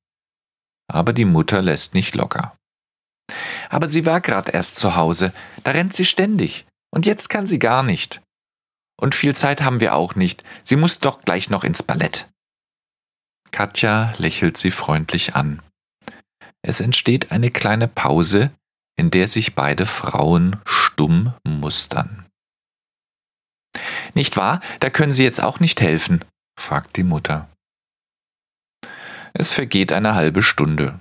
Aber 0.88 1.12
die 1.12 1.24
Mutter 1.24 1.62
lässt 1.62 1.94
nicht 1.94 2.14
locker. 2.14 2.56
Aber 3.68 3.88
sie 3.88 4.04
war 4.06 4.20
grad 4.20 4.52
erst 4.52 4.76
zu 4.76 4.96
Hause, 4.96 5.32
da 5.64 5.72
rennt 5.72 5.94
sie 5.94 6.04
ständig, 6.04 6.64
und 6.90 7.06
jetzt 7.06 7.28
kann 7.28 7.46
sie 7.46 7.58
gar 7.58 7.82
nicht. 7.82 8.20
Und 9.00 9.14
viel 9.14 9.34
Zeit 9.34 9.62
haben 9.62 9.80
wir 9.80 9.94
auch 9.94 10.14
nicht, 10.14 10.44
sie 10.62 10.76
muss 10.76 10.98
doch 10.98 11.22
gleich 11.22 11.50
noch 11.50 11.64
ins 11.64 11.82
Ballett. 11.82 12.28
Katja 13.50 14.14
lächelt 14.18 14.56
sie 14.56 14.70
freundlich 14.70 15.34
an. 15.34 15.62
Es 16.62 16.80
entsteht 16.80 17.32
eine 17.32 17.50
kleine 17.50 17.88
Pause, 17.88 18.52
in 18.96 19.10
der 19.10 19.26
sich 19.26 19.54
beide 19.54 19.86
Frauen 19.86 20.60
stumm 20.64 21.34
mustern. 21.44 22.26
Nicht 24.14 24.36
wahr? 24.36 24.60
Da 24.80 24.90
können 24.90 25.12
Sie 25.12 25.24
jetzt 25.24 25.42
auch 25.42 25.60
nicht 25.60 25.80
helfen? 25.80 26.24
fragt 26.58 26.96
die 26.96 27.02
Mutter. 27.02 27.48
Es 29.32 29.52
vergeht 29.52 29.92
eine 29.92 30.14
halbe 30.14 30.42
Stunde. 30.42 31.00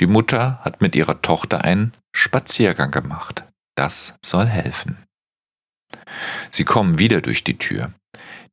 Die 0.00 0.06
Mutter 0.06 0.58
hat 0.62 0.80
mit 0.80 0.96
ihrer 0.96 1.20
Tochter 1.22 1.64
einen 1.64 1.92
Spaziergang 2.14 2.90
gemacht. 2.90 3.44
Das 3.76 4.16
soll 4.24 4.46
helfen. 4.46 4.98
Sie 6.50 6.64
kommen 6.64 6.98
wieder 6.98 7.20
durch 7.20 7.44
die 7.44 7.58
Tür. 7.58 7.92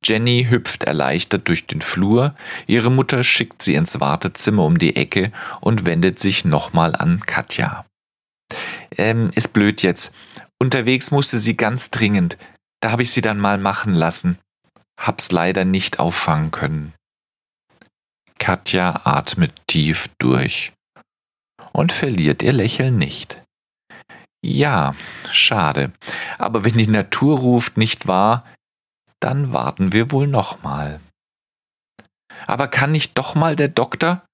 Jenny 0.03 0.47
hüpft 0.49 0.83
erleichtert 0.83 1.47
durch 1.49 1.67
den 1.67 1.81
Flur, 1.81 2.35
ihre 2.67 2.89
Mutter 2.89 3.23
schickt 3.23 3.61
sie 3.61 3.75
ins 3.75 3.99
Wartezimmer 3.99 4.63
um 4.63 4.77
die 4.77 4.95
Ecke 4.95 5.31
und 5.59 5.85
wendet 5.85 6.19
sich 6.19 6.45
nochmal 6.45 6.95
an 6.95 7.19
Katja. 7.25 7.85
Ähm, 8.97 9.29
ist 9.35 9.51
blöd 9.51 9.81
jetzt. 9.81 10.13
Unterwegs 10.57 11.11
musste 11.11 11.37
sie 11.37 11.57
ganz 11.57 11.91
dringend. 11.91 12.37
Da 12.79 12.91
habe 12.91 13.03
ich 13.03 13.11
sie 13.11 13.21
dann 13.21 13.39
mal 13.39 13.57
machen 13.57 13.93
lassen. 13.93 14.37
Hab's 14.97 15.31
leider 15.31 15.65
nicht 15.65 15.99
auffangen 15.99 16.51
können. 16.51 16.93
Katja 18.37 19.01
atmet 19.03 19.53
tief 19.67 20.09
durch 20.17 20.71
und 21.71 21.91
verliert 21.91 22.41
ihr 22.43 22.53
Lächeln 22.53 22.97
nicht. 22.97 23.41
Ja, 24.41 24.95
schade. 25.29 25.91
Aber 26.37 26.63
wenn 26.63 26.77
die 26.77 26.87
Natur 26.87 27.39
ruft, 27.39 27.77
nicht 27.77 28.07
wahr, 28.07 28.45
dann 29.19 29.51
warten 29.51 29.91
wir 29.91 30.11
wohl 30.11 30.27
nochmal. 30.27 31.01
Aber 32.47 32.67
kann 32.67 32.91
nicht 32.91 33.17
doch 33.17 33.35
mal 33.35 33.55
der 33.55 33.67
Doktor? 33.67 34.25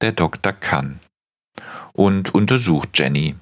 Der 0.00 0.12
Doktor 0.12 0.52
kann. 0.52 1.00
Und 1.92 2.34
untersucht 2.34 2.98
Jenny. 2.98 3.36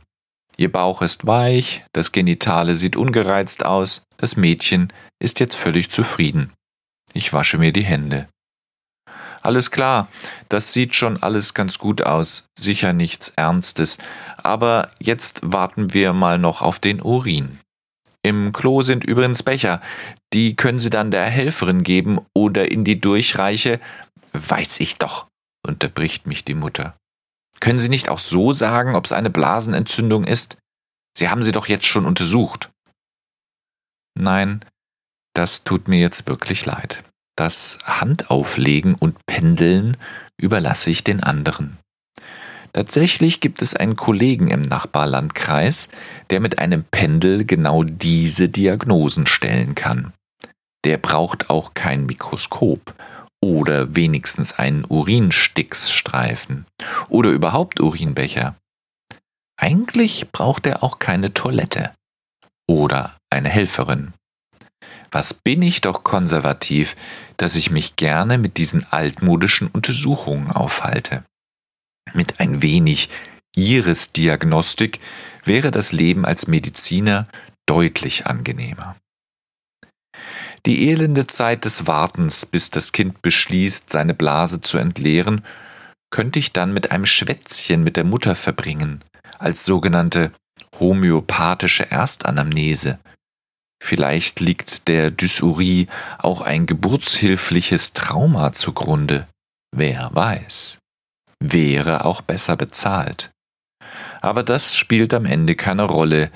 Ihr 0.57 0.71
Bauch 0.71 1.03
ist 1.03 1.27
weich, 1.27 1.85
das 1.93 2.13
Genitale 2.13 2.77
sieht 2.77 2.97
ungereizt 2.97 3.65
aus, 3.65 4.05
das 4.17 4.37
Mädchen 4.37 4.93
ist 5.21 5.41
jetzt 5.41 5.57
völlig 5.57 5.91
zufrieden. 5.91 6.53
Ich 7.13 7.33
wasche 7.33 7.59
mir 7.59 7.73
die 7.73 7.85
Hände. 7.85 8.29
Alles 9.45 9.71
klar, 9.71 10.09
das 10.49 10.73
sieht 10.73 10.95
schon 10.95 11.23
alles 11.23 11.53
ganz 11.53 11.79
gut 11.79 12.03
aus, 12.03 12.49
sicher 12.59 12.95
nichts 12.95 13.29
Ernstes, 13.37 13.99
aber 14.39 14.91
jetzt 14.99 15.41
warten 15.43 15.93
wir 15.93 16.15
mal 16.15 16.39
noch 16.39 16.63
auf 16.63 16.81
den 16.81 17.03
Urin. 17.03 17.61
Im 18.23 18.55
Klo 18.55 18.81
sind 18.81 19.05
übrigens 19.05 19.43
Becher, 19.43 19.83
die 20.33 20.57
können 20.57 20.81
Sie 20.81 20.89
dann 20.89 21.11
der 21.11 21.27
Helferin 21.27 21.83
geben 21.83 22.21
oder 22.33 22.73
in 22.73 22.85
die 22.85 22.99
Durchreiche. 22.99 23.81
Weiß 24.33 24.81
ich 24.81 24.97
doch, 24.97 25.27
unterbricht 25.63 26.27
mich 26.27 26.47
die 26.47 26.55
Mutter. 26.55 26.97
Können 27.61 27.79
Sie 27.79 27.91
nicht 27.91 28.09
auch 28.09 28.21
so 28.21 28.53
sagen, 28.53 28.95
ob 28.95 29.05
es 29.05 29.13
eine 29.13 29.29
Blasenentzündung 29.29 30.25
ist? 30.25 30.57
Sie 31.15 31.29
haben 31.29 31.43
sie 31.43 31.53
doch 31.53 31.69
jetzt 31.69 31.87
schon 31.87 32.07
untersucht. 32.07 32.71
Nein, 34.19 34.65
das 35.35 35.65
tut 35.65 35.87
mir 35.87 36.01
jetzt 36.01 36.27
wirklich 36.27 36.65
leid. 36.65 37.05
Das 37.37 37.79
Handauflegen 37.85 38.95
und 38.95 39.27
Pendeln 39.27 39.97
überlasse 40.37 40.91
ich 40.91 41.03
den 41.03 41.23
anderen. 41.23 41.79
Tatsächlich 42.73 43.41
gibt 43.41 43.63
es 43.63 43.75
einen 43.75 43.95
Kollegen 43.97 44.49
im 44.49 44.63
Nachbarlandkreis, 44.63 45.89
der 46.31 46.41
mit 46.41 46.59
einem 46.59 46.85
Pendel 46.85 47.45
genau 47.45 47.85
diese 47.85 48.49
Diagnosen 48.49 49.27
stellen 49.27 49.75
kann. 49.75 50.13
Der 50.85 50.99
braucht 50.99 51.51
auch 51.51 51.75
kein 51.75 52.07
Mikroskop 52.07 52.95
oder 53.41 53.95
wenigstens 53.95 54.59
einen 54.59 54.85
Urinsticksstreifen 54.89 56.67
oder 57.09 57.31
überhaupt 57.31 57.81
Urinbecher. 57.81 58.57
Eigentlich 59.57 60.31
braucht 60.33 60.67
er 60.67 60.83
auch 60.83 60.99
keine 60.99 61.33
Toilette 61.33 61.93
oder 62.69 63.17
eine 63.31 63.49
Helferin. 63.51 64.15
Was 65.13 65.33
bin 65.33 65.63
ich 65.63 65.81
doch 65.81 66.03
konservativ, 66.03 66.97
dass 67.37 67.57
ich 67.57 67.71
mich 67.71 67.97
gerne 67.97 68.39
mit 68.39 68.57
diesen 68.57 68.87
altmodischen 68.91 69.69
Untersuchungen 69.69 70.51
aufhalte. 70.51 71.25
Mit 72.13 72.41
ein 72.41 72.63
wenig 72.63 73.09
Iris-Diagnostik 73.57 75.01
wäre 75.45 75.71
das 75.71 75.93
Leben 75.93 76.25
als 76.25 76.47
Mediziner 76.47 77.27
deutlich 77.67 78.27
angenehmer. 78.27 78.97
Die 80.67 80.89
elende 80.89 81.27
Zeit 81.27 81.65
des 81.65 81.87
Wartens, 81.87 82.47
bis 82.47 82.71
das 82.71 82.93
Kind 82.93 83.21
beschließt, 83.21 83.91
seine 83.91 84.15
Blase 84.15 84.61
zu 84.61 84.79
entleeren, 84.79 85.45
könnte 86.11 86.39
ich 86.39 86.53
dann 86.53 86.73
mit 86.73 86.91
einem 86.91 87.07
Schwätzchen 87.07 87.83
mit 87.83 87.97
der 87.97 88.05
Mutter 88.05 88.35
verbringen, 88.35 89.01
als 89.39 89.65
sogenannte 89.65 90.33
homöopathische 90.79 91.91
Erstanamnese. 91.91 92.99
Vielleicht 93.85 94.41
liegt 94.41 94.89
der 94.89 95.11
Dysurie 95.11 95.89
auch 96.17 96.41
ein 96.41 96.65
geburtshilfliches 96.65 97.93
Trauma 97.93 98.55
zugrunde. 98.55 99.29
Wer 99.77 100.09
weiß. 100.15 100.79
Wäre 101.39 102.07
auch 102.07 102.23
besser 102.23 102.57
bezahlt. 102.57 103.31
Aber 104.23 104.43
das 104.43 104.75
spielt 104.75 105.13
am 105.13 105.27
Ende 105.27 105.55
keine 105.55 105.83
Rolle, 105.83 106.31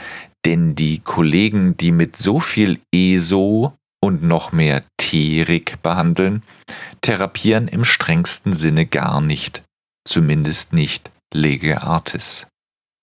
denn 0.45 0.75
die 0.75 0.99
Kollegen, 0.99 1.75
die 1.75 1.91
mit 1.91 2.19
so 2.19 2.39
viel 2.39 2.81
ESO 2.95 3.73
und 4.05 4.23
noch 4.23 4.53
mehr 4.53 4.85
Terik 4.99 5.81
behandeln, 5.83 6.43
therapieren 7.01 7.67
im 7.67 7.87
strengsten 7.87 8.53
Sinne 8.53 8.85
gar 8.85 9.23
nicht, 9.23 9.63
zumindest 10.07 10.75
nicht 10.75 11.11
lege 11.33 11.81
artis. 11.81 12.47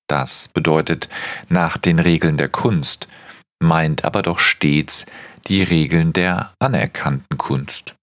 Das 0.08 0.50
bedeutet 0.50 1.10
nach 1.50 1.78
den 1.80 1.98
Regeln 1.98 2.38
der 2.38 2.50
Kunst, 2.50 3.08
meint 3.60 4.06
aber 4.06 4.22
doch 4.22 4.40
stets 4.40 5.06
die 5.48 5.64
Regeln 5.64 6.14
der 6.14 6.54
anerkannten 6.60 7.38
Kunst. 7.38 7.96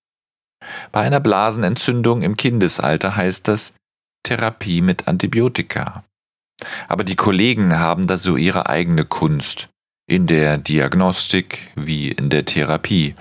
Bei 0.93 1.01
einer 1.01 1.21
Blasenentzündung 1.21 2.23
im 2.23 2.37
Kindesalter 2.37 3.17
heißt 3.17 3.49
das 3.49 3.75
Therapie 4.23 4.81
mit 4.81 5.09
Antibiotika. 5.09 6.05
Aber 6.89 7.03
die 7.03 7.17
Kollegen 7.17 7.79
haben 7.79 8.07
da 8.07 8.17
so 8.17 8.37
ihre 8.37 8.69
eigene 8.69 9.05
Kunst 9.05 9.69
in 10.07 10.27
der 10.27 10.59
Diagnostik 10.59 11.73
wie 11.75 12.13
in 12.13 12.31
der 12.31 12.45
Therapie 12.45 13.17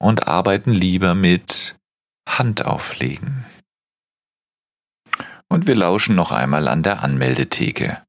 und 0.00 0.26
arbeiten 0.26 0.72
lieber 0.72 1.14
mit 1.14 1.76
Handauflegen. 2.28 3.44
Und 5.48 5.66
wir 5.66 5.76
lauschen 5.76 6.16
noch 6.16 6.32
einmal 6.32 6.66
an 6.66 6.82
der 6.82 7.02
Anmeldetheke. 7.02 8.02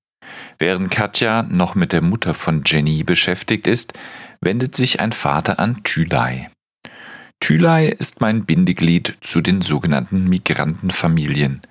Während 0.59 0.91
Katja 0.91 1.43
noch 1.43 1.75
mit 1.75 1.93
der 1.93 2.01
Mutter 2.01 2.33
von 2.33 2.63
Jenny 2.65 3.03
beschäftigt 3.03 3.67
ist, 3.67 3.93
wendet 4.41 4.75
sich 4.75 4.99
ein 4.99 5.11
Vater 5.11 5.59
an 5.59 5.83
Thülei. 5.83 6.49
Thülei 7.39 7.87
ist 7.87 8.21
mein 8.21 8.45
Bindeglied 8.45 9.17
zu 9.21 9.41
den 9.41 9.61
sogenannten 9.61 10.25
Migrantenfamilien. 10.29 11.61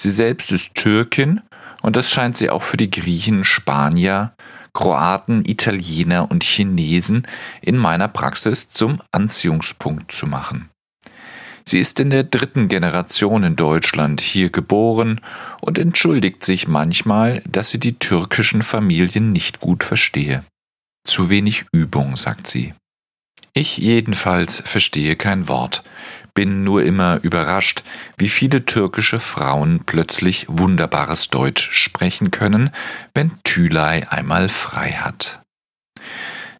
Sie 0.00 0.10
selbst 0.10 0.52
ist 0.52 0.74
Türkin 0.74 1.40
und 1.82 1.96
das 1.96 2.10
scheint 2.10 2.36
sie 2.36 2.50
auch 2.50 2.62
für 2.62 2.76
die 2.76 2.90
Griechen, 2.90 3.44
Spanier, 3.44 4.34
Kroaten, 4.74 5.44
Italiener 5.44 6.30
und 6.30 6.44
Chinesen 6.44 7.26
in 7.60 7.76
meiner 7.76 8.06
Praxis 8.06 8.68
zum 8.68 9.02
Anziehungspunkt 9.10 10.12
zu 10.12 10.26
machen. 10.28 10.70
Sie 11.68 11.80
ist 11.80 12.00
in 12.00 12.08
der 12.08 12.24
dritten 12.24 12.68
Generation 12.68 13.44
in 13.44 13.54
Deutschland 13.54 14.22
hier 14.22 14.48
geboren 14.48 15.20
und 15.60 15.76
entschuldigt 15.76 16.42
sich 16.42 16.66
manchmal, 16.66 17.42
dass 17.46 17.68
sie 17.68 17.78
die 17.78 17.98
türkischen 17.98 18.62
Familien 18.62 19.32
nicht 19.32 19.60
gut 19.60 19.84
verstehe. 19.84 20.46
Zu 21.06 21.28
wenig 21.28 21.66
Übung, 21.70 22.16
sagt 22.16 22.46
sie. 22.46 22.72
Ich 23.52 23.76
jedenfalls 23.76 24.62
verstehe 24.64 25.14
kein 25.16 25.46
Wort, 25.48 25.82
bin 26.32 26.64
nur 26.64 26.84
immer 26.84 27.20
überrascht, 27.22 27.82
wie 28.16 28.30
viele 28.30 28.64
türkische 28.64 29.18
Frauen 29.18 29.82
plötzlich 29.84 30.46
wunderbares 30.48 31.28
Deutsch 31.28 31.68
sprechen 31.72 32.30
können, 32.30 32.70
wenn 33.12 33.32
Thülei 33.44 34.08
einmal 34.08 34.48
frei 34.48 34.92
hat. 34.92 35.42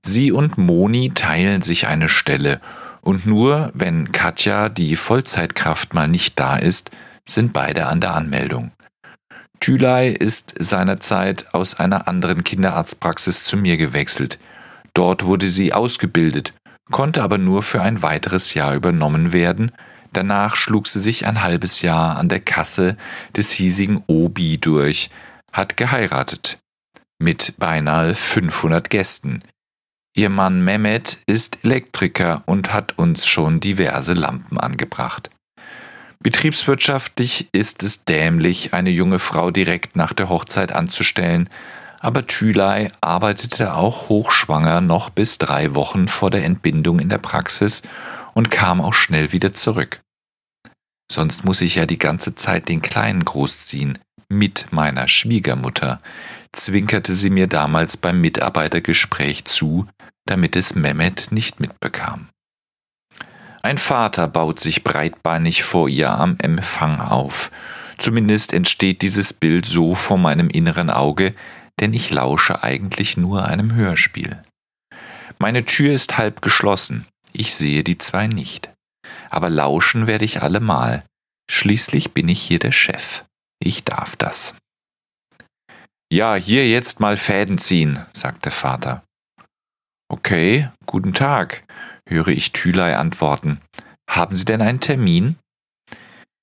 Sie 0.02 0.32
und 0.32 0.58
Moni 0.58 1.12
teilen 1.14 1.62
sich 1.62 1.86
eine 1.86 2.10
Stelle, 2.10 2.60
und 3.08 3.26
nur 3.26 3.70
wenn 3.74 4.12
Katja, 4.12 4.68
die 4.68 4.94
Vollzeitkraft, 4.94 5.94
mal 5.94 6.08
nicht 6.08 6.38
da 6.38 6.56
ist, 6.56 6.90
sind 7.24 7.52
beide 7.52 7.86
an 7.86 8.00
der 8.00 8.14
Anmeldung. 8.14 8.72
Thülei 9.60 10.10
ist 10.10 10.54
seinerzeit 10.58 11.52
aus 11.52 11.74
einer 11.74 12.06
anderen 12.06 12.44
Kinderarztpraxis 12.44 13.44
zu 13.44 13.56
mir 13.56 13.76
gewechselt. 13.76 14.38
Dort 14.94 15.24
wurde 15.24 15.48
sie 15.48 15.72
ausgebildet 15.72 16.52
konnte 16.90 17.22
aber 17.22 17.38
nur 17.38 17.62
für 17.62 17.82
ein 17.82 18.02
weiteres 18.02 18.54
Jahr 18.54 18.74
übernommen 18.74 19.32
werden, 19.32 19.72
danach 20.12 20.56
schlug 20.56 20.86
sie 20.86 21.00
sich 21.00 21.26
ein 21.26 21.42
halbes 21.42 21.82
Jahr 21.82 22.16
an 22.16 22.28
der 22.28 22.40
Kasse 22.40 22.96
des 23.36 23.50
hiesigen 23.50 24.02
Obi 24.06 24.58
durch, 24.58 25.10
hat 25.52 25.76
geheiratet. 25.76 26.58
Mit 27.20 27.54
beinahe 27.58 28.14
500 28.14 28.90
Gästen. 28.90 29.42
Ihr 30.18 30.30
Mann 30.30 30.64
Mehmet 30.64 31.18
ist 31.26 31.58
Elektriker 31.62 32.42
und 32.44 32.72
hat 32.72 32.98
uns 32.98 33.24
schon 33.24 33.60
diverse 33.60 34.14
Lampen 34.14 34.58
angebracht. 34.58 35.30
Betriebswirtschaftlich 36.18 37.48
ist 37.52 37.84
es 37.84 38.04
dämlich, 38.04 38.74
eine 38.74 38.90
junge 38.90 39.20
Frau 39.20 39.52
direkt 39.52 39.94
nach 39.94 40.12
der 40.12 40.28
Hochzeit 40.28 40.72
anzustellen, 40.72 41.48
aber 42.00 42.26
Thülei 42.26 42.88
arbeitete 43.00 43.74
auch 43.74 44.08
hochschwanger 44.08 44.80
noch 44.80 45.10
bis 45.10 45.38
drei 45.38 45.76
Wochen 45.76 46.08
vor 46.08 46.32
der 46.32 46.44
Entbindung 46.44 46.98
in 46.98 47.10
der 47.10 47.18
Praxis 47.18 47.82
und 48.34 48.50
kam 48.50 48.80
auch 48.80 48.94
schnell 48.94 49.30
wieder 49.30 49.52
zurück. 49.52 50.00
Sonst 51.08 51.44
muss 51.44 51.60
ich 51.60 51.76
ja 51.76 51.86
die 51.86 51.98
ganze 51.98 52.34
Zeit 52.34 52.68
den 52.68 52.82
Kleinen 52.82 53.24
großziehen, 53.24 54.00
mit 54.28 54.66
meiner 54.72 55.06
Schwiegermutter, 55.06 56.00
zwinkerte 56.52 57.14
sie 57.14 57.30
mir 57.30 57.46
damals 57.46 57.96
beim 57.96 58.20
Mitarbeitergespräch 58.20 59.44
zu, 59.44 59.86
damit 60.26 60.56
es 60.56 60.74
Mehmet 60.74 61.28
nicht 61.30 61.60
mitbekam. 61.60 62.28
Ein 63.62 63.78
Vater 63.78 64.28
baut 64.28 64.60
sich 64.60 64.84
breitbeinig 64.84 65.62
vor 65.62 65.88
ihr 65.88 66.10
am 66.10 66.36
Empfang 66.38 67.00
auf. 67.00 67.50
Zumindest 67.98 68.52
entsteht 68.52 69.02
dieses 69.02 69.32
Bild 69.32 69.66
so 69.66 69.94
vor 69.94 70.18
meinem 70.18 70.48
inneren 70.48 70.90
Auge, 70.90 71.34
denn 71.80 71.92
ich 71.92 72.10
lausche 72.10 72.62
eigentlich 72.62 73.16
nur 73.16 73.44
einem 73.44 73.74
Hörspiel. 73.74 74.42
Meine 75.38 75.64
Tür 75.64 75.92
ist 75.92 76.18
halb 76.18 76.42
geschlossen, 76.42 77.06
ich 77.32 77.54
sehe 77.54 77.84
die 77.84 77.98
zwei 77.98 78.26
nicht. 78.26 78.72
Aber 79.30 79.50
lauschen 79.50 80.06
werde 80.06 80.24
ich 80.24 80.42
allemal. 80.42 81.04
Schließlich 81.50 82.12
bin 82.12 82.28
ich 82.28 82.40
hier 82.40 82.58
der 82.58 82.72
Chef. 82.72 83.24
Ich 83.60 83.84
darf 83.84 84.16
das. 84.16 84.54
Ja, 86.10 86.36
hier 86.36 86.66
jetzt 86.66 87.00
mal 87.00 87.16
Fäden 87.16 87.58
ziehen, 87.58 88.04
sagt 88.12 88.46
der 88.46 88.52
Vater. 88.52 89.02
Okay, 90.10 90.70
guten 90.86 91.12
Tag, 91.12 91.64
höre 92.08 92.28
ich 92.28 92.52
Thülei 92.52 92.96
antworten. 92.96 93.60
Haben 94.08 94.34
Sie 94.34 94.46
denn 94.46 94.62
einen 94.62 94.80
Termin? 94.80 95.36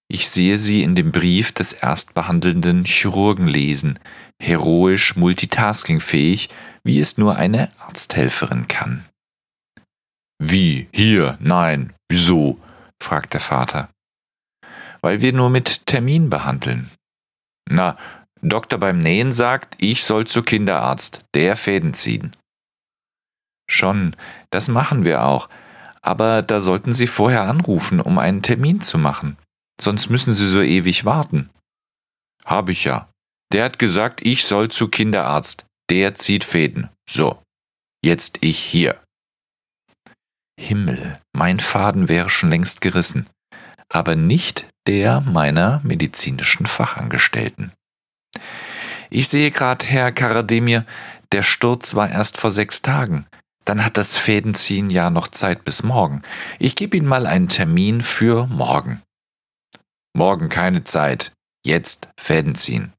Ich 0.08 0.30
sehe 0.30 0.60
sie 0.60 0.84
in 0.84 0.94
dem 0.94 1.12
Brief 1.12 1.52
des 1.52 1.74
erstbehandelnden 1.74 2.86
Chirurgen 2.86 3.48
lesen, 3.48 4.00
heroisch 4.40 5.16
multitaskingfähig, 5.16 6.50
wie 6.84 7.00
es 7.00 7.18
nur 7.18 7.38
eine 7.38 7.72
Arzthelferin 7.80 8.68
kann. 8.68 9.06
Wie? 10.38 10.88
Hier? 10.94 11.38
Nein. 11.40 11.94
Wieso? 12.08 12.60
fragt 13.02 13.34
der 13.34 13.42
Vater. 13.42 13.90
Weil 15.02 15.22
wir 15.22 15.34
nur 15.34 15.50
mit 15.50 15.88
Termin 15.88 16.30
behandeln. 16.30 16.92
Na, 17.68 17.98
Doktor 18.50 18.78
beim 18.78 19.00
Nähen 19.00 19.34
sagt, 19.34 19.76
ich 19.80 20.04
soll 20.04 20.28
zu 20.28 20.44
Kinderarzt, 20.44 21.22
der 21.34 21.56
Fäden 21.56 21.94
ziehen. 21.94 22.36
Schon, 23.68 24.16
das 24.52 24.68
machen 24.68 25.04
wir 25.04 25.24
auch, 25.24 25.50
aber 26.02 26.44
da 26.44 26.62
sollten 26.62 26.94
Sie 26.94 27.08
vorher 27.08 27.44
anrufen, 27.44 28.00
um 28.00 28.20
einen 28.20 28.44
Termin 28.44 28.82
zu 28.82 29.00
machen. 29.00 29.38
Sonst 29.82 30.10
müssen 30.10 30.32
Sie 30.32 30.48
so 30.48 30.62
ewig 30.62 31.06
warten. 31.06 31.50
Hab 32.46 32.70
ich 32.70 32.84
ja. 32.84 33.10
Der 33.52 33.66
hat 33.66 33.80
gesagt, 33.80 34.24
ich 34.24 34.46
soll 34.46 34.70
zu 34.70 34.88
Kinderarzt. 34.88 35.66
Der 35.90 36.14
zieht 36.16 36.44
Fäden. 36.44 36.90
So. 37.10 37.42
Jetzt 38.04 38.38
ich 38.42 38.60
hier. 38.60 39.02
Himmel, 40.60 41.20
mein 41.34 41.60
Faden 41.60 42.08
wäre 42.08 42.30
schon 42.30 42.50
längst 42.52 42.82
gerissen, 42.82 43.28
aber 43.90 44.16
nicht 44.16 44.68
der 44.88 45.22
meiner 45.22 45.82
medizinischen 45.84 46.68
Fachangestellten. 46.68 47.74
Ich 49.10 49.28
sehe 49.28 49.52
gerade, 49.52 49.86
Herr 49.86 50.12
Karademir, 50.12 50.86
der 51.32 51.44
Sturz 51.44 51.96
war 51.96 52.10
erst 52.10 52.38
vor 52.38 52.52
sechs 52.52 52.82
Tagen. 52.82 53.26
Dann 53.66 53.84
hat 53.84 53.98
das 53.98 54.18
Fädenziehen 54.18 54.90
ja 54.90 55.10
noch 55.10 55.28
Zeit 55.28 55.66
bis 55.66 55.84
morgen. 55.84 56.22
Ich 56.60 56.76
gebe 56.76 56.98
Ihnen 56.98 57.08
mal 57.08 57.26
einen 57.26 57.50
Termin 57.50 58.02
für 58.02 58.46
morgen. 58.48 59.02
Morgen 60.16 60.50
keine 60.50 60.84
Zeit. 60.84 61.34
Jetzt 61.66 62.10
Fäden 62.18 62.56
ziehen. 62.56 62.94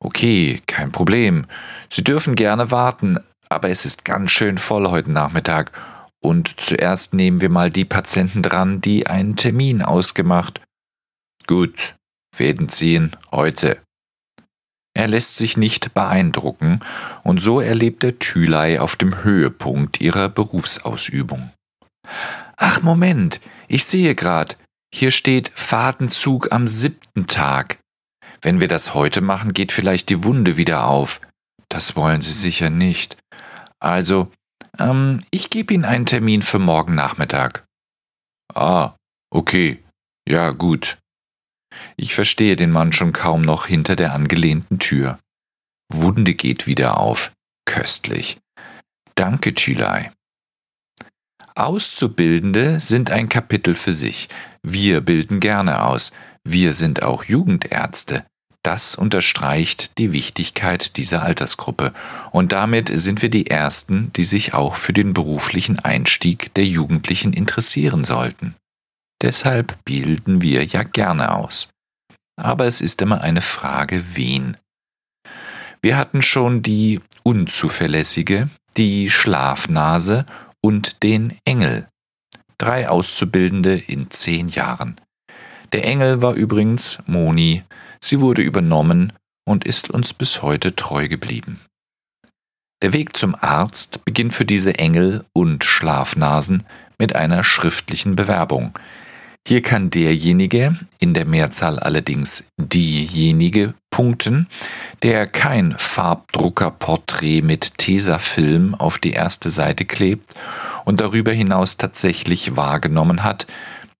Okay, 0.00 0.60
kein 0.66 0.90
Problem. 0.90 1.46
Sie 1.88 2.02
dürfen 2.02 2.34
gerne 2.34 2.70
warten, 2.70 3.18
aber 3.48 3.70
es 3.70 3.84
ist 3.84 4.04
ganz 4.04 4.30
schön 4.30 4.58
voll 4.58 4.88
heute 4.88 5.12
Nachmittag. 5.12 5.72
Und 6.22 6.60
zuerst 6.60 7.14
nehmen 7.14 7.40
wir 7.40 7.50
mal 7.50 7.70
die 7.70 7.84
Patienten 7.84 8.42
dran, 8.42 8.80
die 8.80 9.06
einen 9.06 9.36
Termin 9.36 9.82
ausgemacht. 9.82 10.60
Gut, 11.46 11.96
Fäden 12.34 12.68
ziehen, 12.68 13.16
heute. 13.30 13.80
Er 14.94 15.08
lässt 15.08 15.36
sich 15.36 15.56
nicht 15.56 15.94
beeindrucken, 15.94 16.80
und 17.22 17.40
so 17.40 17.60
erlebt 17.60 18.02
der 18.02 18.18
Thülei 18.18 18.80
auf 18.80 18.96
dem 18.96 19.22
Höhepunkt 19.22 20.00
ihrer 20.00 20.28
Berufsausübung. 20.28 21.50
Ach 22.56 22.82
Moment, 22.82 23.40
ich 23.68 23.84
sehe 23.84 24.14
grad, 24.14 24.56
hier 24.92 25.10
steht 25.10 25.52
Fadenzug 25.54 26.52
am 26.52 26.66
siebten 26.68 27.26
Tag. 27.26 27.78
Wenn 28.42 28.60
wir 28.60 28.68
das 28.68 28.94
heute 28.94 29.20
machen, 29.20 29.52
geht 29.52 29.72
vielleicht 29.72 30.08
die 30.08 30.24
Wunde 30.24 30.56
wieder 30.56 30.86
auf. 30.86 31.20
Das 31.68 31.94
wollen 31.94 32.20
Sie 32.20 32.32
sicher 32.32 32.70
nicht. 32.70 33.16
Also, 33.78 34.30
ähm, 34.78 35.20
ich 35.30 35.50
gebe 35.50 35.72
Ihnen 35.74 35.84
einen 35.84 36.06
Termin 36.06 36.42
für 36.42 36.58
morgen 36.58 36.94
Nachmittag. 36.94 37.64
Ah, 38.54 38.94
okay. 39.30 39.82
Ja, 40.28 40.50
gut. 40.50 40.98
Ich 41.96 42.14
verstehe 42.14 42.56
den 42.56 42.70
Mann 42.70 42.92
schon 42.92 43.12
kaum 43.12 43.42
noch 43.42 43.66
hinter 43.66 43.96
der 43.96 44.12
angelehnten 44.12 44.78
Tür. 44.78 45.18
Wunde 45.92 46.34
geht 46.34 46.66
wieder 46.66 46.98
auf. 46.98 47.32
Köstlich. 47.64 48.38
Danke, 49.14 49.54
Chilai. 49.54 50.12
Auszubildende 51.54 52.80
sind 52.80 53.10
ein 53.10 53.28
Kapitel 53.28 53.74
für 53.74 53.92
sich. 53.92 54.28
Wir 54.62 55.00
bilden 55.00 55.40
gerne 55.40 55.84
aus. 55.84 56.12
Wir 56.44 56.72
sind 56.72 57.02
auch 57.02 57.24
Jugendärzte. 57.24 58.24
Das 58.62 58.94
unterstreicht 58.94 59.96
die 59.98 60.12
Wichtigkeit 60.12 60.96
dieser 60.96 61.22
Altersgruppe. 61.22 61.92
Und 62.30 62.52
damit 62.52 62.90
sind 62.92 63.22
wir 63.22 63.30
die 63.30 63.46
Ersten, 63.48 64.12
die 64.14 64.24
sich 64.24 64.52
auch 64.52 64.74
für 64.74 64.92
den 64.92 65.14
beruflichen 65.14 65.78
Einstieg 65.78 66.52
der 66.54 66.66
Jugendlichen 66.66 67.32
interessieren 67.32 68.04
sollten. 68.04 68.54
Deshalb 69.22 69.84
bilden 69.84 70.42
wir 70.42 70.64
ja 70.64 70.82
gerne 70.82 71.34
aus. 71.34 71.68
Aber 72.36 72.66
es 72.66 72.80
ist 72.80 73.02
immer 73.02 73.20
eine 73.20 73.42
Frage, 73.42 74.16
wen. 74.16 74.56
Wir 75.82 75.96
hatten 75.96 76.22
schon 76.22 76.62
die 76.62 77.00
Unzuverlässige, 77.22 78.48
die 78.76 79.10
Schlafnase 79.10 80.26
und 80.62 81.02
den 81.02 81.36
Engel. 81.44 81.88
Drei 82.58 82.88
Auszubildende 82.88 83.76
in 83.76 84.10
zehn 84.10 84.48
Jahren. 84.48 85.00
Der 85.72 85.84
Engel 85.84 86.20
war 86.22 86.34
übrigens 86.34 86.98
Moni. 87.06 87.62
Sie 88.00 88.20
wurde 88.20 88.42
übernommen 88.42 89.12
und 89.44 89.64
ist 89.64 89.90
uns 89.90 90.14
bis 90.14 90.42
heute 90.42 90.74
treu 90.76 91.08
geblieben. 91.08 91.60
Der 92.82 92.92
Weg 92.92 93.16
zum 93.16 93.34
Arzt 93.34 94.04
beginnt 94.04 94.32
für 94.32 94.44
diese 94.46 94.78
Engel 94.78 95.24
und 95.32 95.64
Schlafnasen 95.64 96.64
mit 96.98 97.14
einer 97.14 97.44
schriftlichen 97.44 98.16
Bewerbung. 98.16 98.72
Hier 99.46 99.62
kann 99.62 99.90
derjenige, 99.90 100.76
in 100.98 101.14
der 101.14 101.24
Mehrzahl 101.24 101.78
allerdings 101.78 102.46
diejenige, 102.56 103.74
punkten, 103.90 104.48
der 105.02 105.26
kein 105.26 105.76
Farbdruckerporträt 105.76 107.42
mit 107.42 107.78
Tesafilm 107.78 108.74
auf 108.74 108.98
die 108.98 109.12
erste 109.12 109.50
Seite 109.50 109.84
klebt 109.84 110.34
und 110.84 111.00
darüber 111.00 111.32
hinaus 111.32 111.76
tatsächlich 111.76 112.56
wahrgenommen 112.56 113.24
hat, 113.24 113.46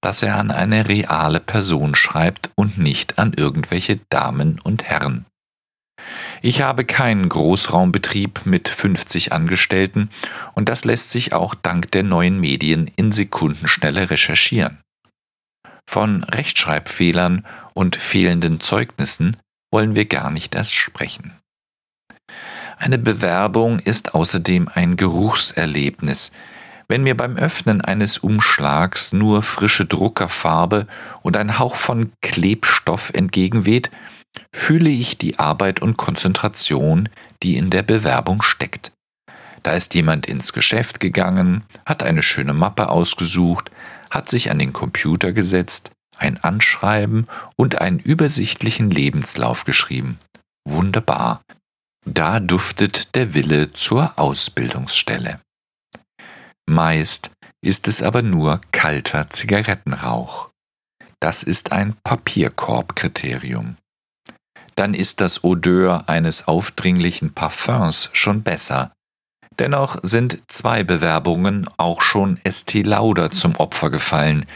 dass 0.01 0.23
er 0.23 0.37
an 0.37 0.51
eine 0.51 0.89
reale 0.89 1.41
Person 1.41 1.95
schreibt 1.95 2.51
und 2.55 2.79
nicht 2.79 3.19
an 3.19 3.35
irgendwelche 3.37 4.01
Damen 4.09 4.59
und 4.63 4.85
Herren. 4.85 5.27
Ich 6.41 6.63
habe 6.63 6.87
keinen 6.87 7.29
Großraumbetrieb 7.29 8.47
mit 8.47 8.69
50 8.69 9.33
Angestellten 9.33 10.09
und 10.55 10.71
das 10.71 10.85
lässt 10.85 11.11
sich 11.11 11.35
auch 11.35 11.55
dank 11.55 11.91
der 11.91 12.03
neuen 12.03 12.41
Medien 12.41 12.91
in 12.97 13.13
Sekundenschnelle 13.13 14.09
recherchieren. 14.09 14.79
Von 15.93 16.23
Rechtschreibfehlern 16.23 17.45
und 17.75 17.97
fehlenden 17.97 18.61
Zeugnissen 18.61 19.37
wollen 19.73 19.97
wir 19.97 20.05
gar 20.05 20.31
nicht 20.31 20.55
erst 20.55 20.73
sprechen. 20.73 21.33
Eine 22.77 22.97
Bewerbung 22.97 23.81
ist 23.81 24.15
außerdem 24.15 24.69
ein 24.73 24.95
Geruchserlebnis. 24.97 26.31
Wenn 26.87 27.03
mir 27.03 27.17
beim 27.17 27.37
Öffnen 27.37 27.81
eines 27.81 28.19
Umschlags 28.19 29.13
nur 29.13 29.43
frische 29.43 29.85
Druckerfarbe 29.85 30.87
und 31.23 31.37
ein 31.37 31.59
Hauch 31.59 31.75
von 31.75 32.13
Klebstoff 32.23 33.11
entgegenweht, 33.13 33.91
fühle 34.55 34.91
ich 34.91 35.19
die 35.19 35.41
Arbeit 35.41 35.83
und 35.83 35.97
Konzentration, 35.97 37.09
die 37.43 37.57
in 37.57 37.69
der 37.69 37.83
Bewerbung 37.83 38.43
steckt. 38.43 38.93
Da 39.65 39.73
ist 39.73 39.95
jemand 39.97 40.27
ins 40.27 40.53
Geschäft 40.53 41.01
gegangen, 41.01 41.65
hat 41.85 42.05
eine 42.05 42.23
schöne 42.23 42.55
Mappe 42.55 42.91
ausgesucht, 42.91 43.73
hat 44.11 44.29
sich 44.29 44.51
an 44.51 44.59
den 44.59 44.73
Computer 44.73 45.33
gesetzt, 45.33 45.91
ein 46.17 46.37
Anschreiben 46.39 47.27
und 47.57 47.81
einen 47.81 47.99
übersichtlichen 47.99 48.91
Lebenslauf 48.91 49.65
geschrieben. 49.65 50.19
Wunderbar. 50.69 51.43
Da 52.05 52.41
duftet 52.41 53.15
der 53.15 53.35
Wille 53.35 53.73
zur 53.73 54.19
Ausbildungsstelle. 54.19 55.41
Meist 56.69 57.31
ist 57.63 57.89
es 57.89 58.03
aber 58.03 58.23
nur 58.23 58.61
kalter 58.73 59.31
Zigarettenrauch. 59.31 60.51
Das 61.21 61.43
ist 61.43 61.73
ein 61.73 61.97
Papierkorbkriterium 62.05 63.77
dann 64.81 64.95
ist 64.95 65.21
das 65.21 65.45
Odeur 65.45 66.09
eines 66.09 66.49
aufdringlichen 66.49 67.35
Parfums 67.35 68.09
schon 68.15 68.43
besser. 68.43 68.93
Dennoch 69.61 69.99
sind 70.03 70.43
zwei 70.49 70.85
Bewerbungen 70.85 71.69
auch 71.77 72.01
schon 72.01 72.41
ST 72.49 72.75
Lauder 72.87 73.31
zum 73.31 73.57
Opfer 73.57 73.91
gefallen. 73.91 74.47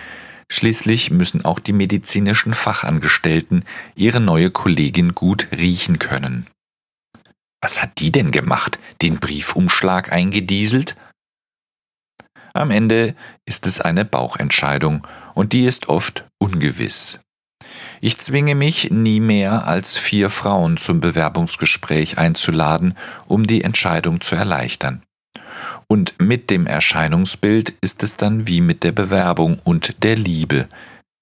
Schließlich 0.49 1.11
müssen 1.11 1.45
auch 1.45 1.59
die 1.59 1.75
medizinischen 1.75 2.55
Fachangestellten 2.55 3.67
ihre 3.95 4.21
neue 4.21 4.51
Kollegin 4.51 5.15
gut 5.15 5.49
riechen 5.53 5.99
können. 5.99 6.47
Was 7.61 7.83
hat 7.83 7.99
die 7.99 8.13
denn 8.13 8.31
gemacht? 8.31 8.79
Den 9.03 9.21
Briefumschlag 9.21 10.11
eingedieselt? 10.11 10.97
Am 12.55 12.71
Ende 12.71 13.15
ist 13.45 13.67
es 13.67 13.83
eine 13.83 14.07
Bauchentscheidung 14.07 15.07
und 15.35 15.53
die 15.53 15.67
ist 15.67 15.91
oft 15.91 16.25
ungewiss. 16.39 17.21
Ich 18.07 18.19
zwinge 18.19 18.55
mich, 18.55 18.91
nie 18.91 19.19
mehr 19.19 19.67
als 19.67 19.97
vier 19.97 20.29
Frauen 20.29 20.77
zum 20.77 21.01
Bewerbungsgespräch 21.01 22.19
einzuladen, 22.19 22.99
um 23.29 23.47
die 23.47 23.65
Entscheidung 23.65 24.21
zu 24.21 24.37
erleichtern. 24.37 25.03
Und 25.87 26.13
mit 26.19 26.51
dem 26.51 26.67
Erscheinungsbild 26.67 27.71
ist 27.81 28.03
es 28.03 28.19
dann 28.19 28.47
wie 28.47 28.61
mit 28.61 28.85
der 28.85 28.93
Bewerbung 28.93 29.59
und 29.65 30.05
der 30.05 30.17
Liebe. 30.17 30.69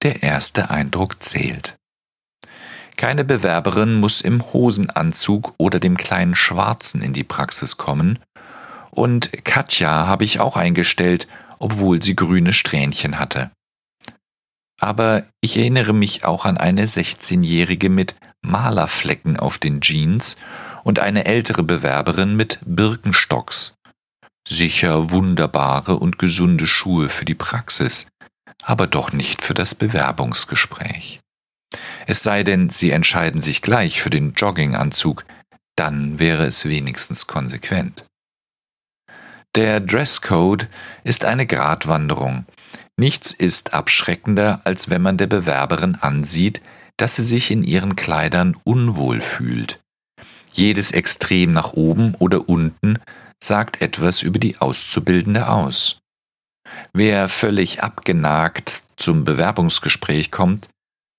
Der 0.02 0.24
erste 0.24 0.70
Eindruck 0.70 1.22
zählt. 1.22 1.76
Keine 2.96 3.22
Bewerberin 3.22 4.00
muss 4.00 4.20
im 4.20 4.52
Hosenanzug 4.52 5.54
oder 5.58 5.78
dem 5.78 5.96
kleinen 5.96 6.34
Schwarzen 6.34 7.00
in 7.00 7.12
die 7.12 7.22
Praxis 7.22 7.76
kommen. 7.76 8.18
Und 8.90 9.44
Katja 9.44 10.08
habe 10.08 10.24
ich 10.24 10.40
auch 10.40 10.56
eingestellt, 10.56 11.28
obwohl 11.60 12.02
sie 12.02 12.16
grüne 12.16 12.52
Strähnchen 12.52 13.20
hatte 13.20 13.52
aber 14.82 15.22
ich 15.40 15.56
erinnere 15.56 15.92
mich 15.92 16.24
auch 16.24 16.44
an 16.44 16.58
eine 16.58 16.86
16-Jährige 16.86 17.88
mit 17.88 18.16
Malerflecken 18.40 19.38
auf 19.38 19.58
den 19.58 19.80
Jeans 19.80 20.36
und 20.82 20.98
eine 20.98 21.24
ältere 21.24 21.62
Bewerberin 21.62 22.34
mit 22.34 22.58
Birkenstocks. 22.66 23.74
Sicher 24.46 25.12
wunderbare 25.12 25.96
und 25.96 26.18
gesunde 26.18 26.66
Schuhe 26.66 27.08
für 27.08 27.24
die 27.24 27.36
Praxis, 27.36 28.08
aber 28.64 28.88
doch 28.88 29.12
nicht 29.12 29.42
für 29.42 29.54
das 29.54 29.76
Bewerbungsgespräch. 29.76 31.20
Es 32.08 32.24
sei 32.24 32.42
denn, 32.42 32.68
sie 32.68 32.90
entscheiden 32.90 33.40
sich 33.40 33.62
gleich 33.62 34.02
für 34.02 34.10
den 34.10 34.32
Jogginganzug, 34.32 35.24
dann 35.76 36.18
wäre 36.18 36.44
es 36.44 36.64
wenigstens 36.64 37.28
konsequent. 37.28 38.04
Der 39.54 39.78
Dresscode 39.78 40.66
ist 41.04 41.24
eine 41.24 41.46
Gratwanderung, 41.46 42.46
Nichts 42.98 43.32
ist 43.32 43.74
abschreckender, 43.74 44.60
als 44.64 44.90
wenn 44.90 45.02
man 45.02 45.16
der 45.16 45.26
Bewerberin 45.26 45.96
ansieht, 45.96 46.60
dass 46.96 47.16
sie 47.16 47.22
sich 47.22 47.50
in 47.50 47.64
ihren 47.64 47.96
Kleidern 47.96 48.56
unwohl 48.64 49.20
fühlt. 49.20 49.80
Jedes 50.52 50.92
Extrem 50.92 51.50
nach 51.50 51.72
oben 51.72 52.14
oder 52.16 52.48
unten 52.48 52.98
sagt 53.42 53.80
etwas 53.80 54.22
über 54.22 54.38
die 54.38 54.58
Auszubildende 54.58 55.48
aus. 55.48 55.98
Wer 56.92 57.28
völlig 57.28 57.82
abgenagt 57.82 58.84
zum 58.96 59.24
Bewerbungsgespräch 59.24 60.30
kommt, 60.30 60.68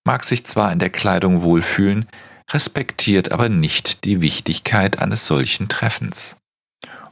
mag 0.05 0.23
sich 0.23 0.45
zwar 0.45 0.71
in 0.71 0.79
der 0.79 0.89
Kleidung 0.89 1.41
wohlfühlen, 1.41 2.07
respektiert 2.51 3.31
aber 3.31 3.49
nicht 3.49 4.03
die 4.03 4.21
Wichtigkeit 4.21 4.99
eines 4.99 5.25
solchen 5.25 5.69
Treffens 5.69 6.37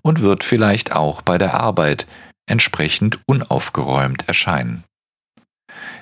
und 0.01 0.21
wird 0.21 0.43
vielleicht 0.43 0.93
auch 0.93 1.21
bei 1.21 1.37
der 1.37 1.55
Arbeit 1.55 2.05
entsprechend 2.51 3.19
unaufgeräumt 3.25 4.27
erscheinen. 4.27 4.83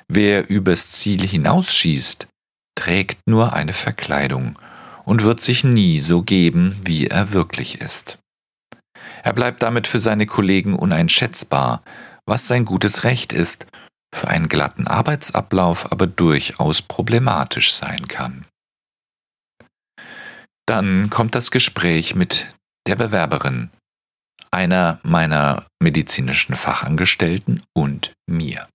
Wer 0.08 0.50
übers 0.50 0.92
Ziel 0.92 1.26
hinausschießt, 1.26 2.28
trägt 2.76 3.28
nur 3.28 3.54
eine 3.54 3.74
Verkleidung 3.74 4.58
und 5.06 5.24
wird 5.24 5.42
sich 5.42 5.64
nie 5.64 6.00
so 6.00 6.22
geben, 6.24 6.80
wie 6.84 7.08
er 7.08 7.32
wirklich 7.32 7.82
ist. 7.82 8.20
Er 9.24 9.34
bleibt 9.34 9.62
damit 9.62 9.88
für 9.88 10.00
seine 10.00 10.26
Kollegen 10.26 10.76
uneinschätzbar, 10.76 11.84
was 12.26 12.48
sein 12.48 12.66
gutes 12.66 13.04
Recht 13.04 13.34
ist, 13.34 13.68
für 14.16 14.28
einen 14.28 14.50
glatten 14.50 14.88
Arbeitsablauf 14.88 15.92
aber 15.92 16.08
durchaus 16.08 16.82
problematisch 16.82 17.74
sein 17.74 18.08
kann. 18.08 18.46
Dann 20.66 21.10
kommt 21.10 21.36
das 21.36 21.52
Gespräch 21.52 22.16
mit 22.16 22.48
der 22.88 22.96
Bewerberin, 22.96 23.72
einer 24.52 25.00
meiner 25.04 25.68
medizinischen 25.82 26.56
Fachangestellten 26.56 27.64
und 27.74 28.14
mir. 28.28 28.68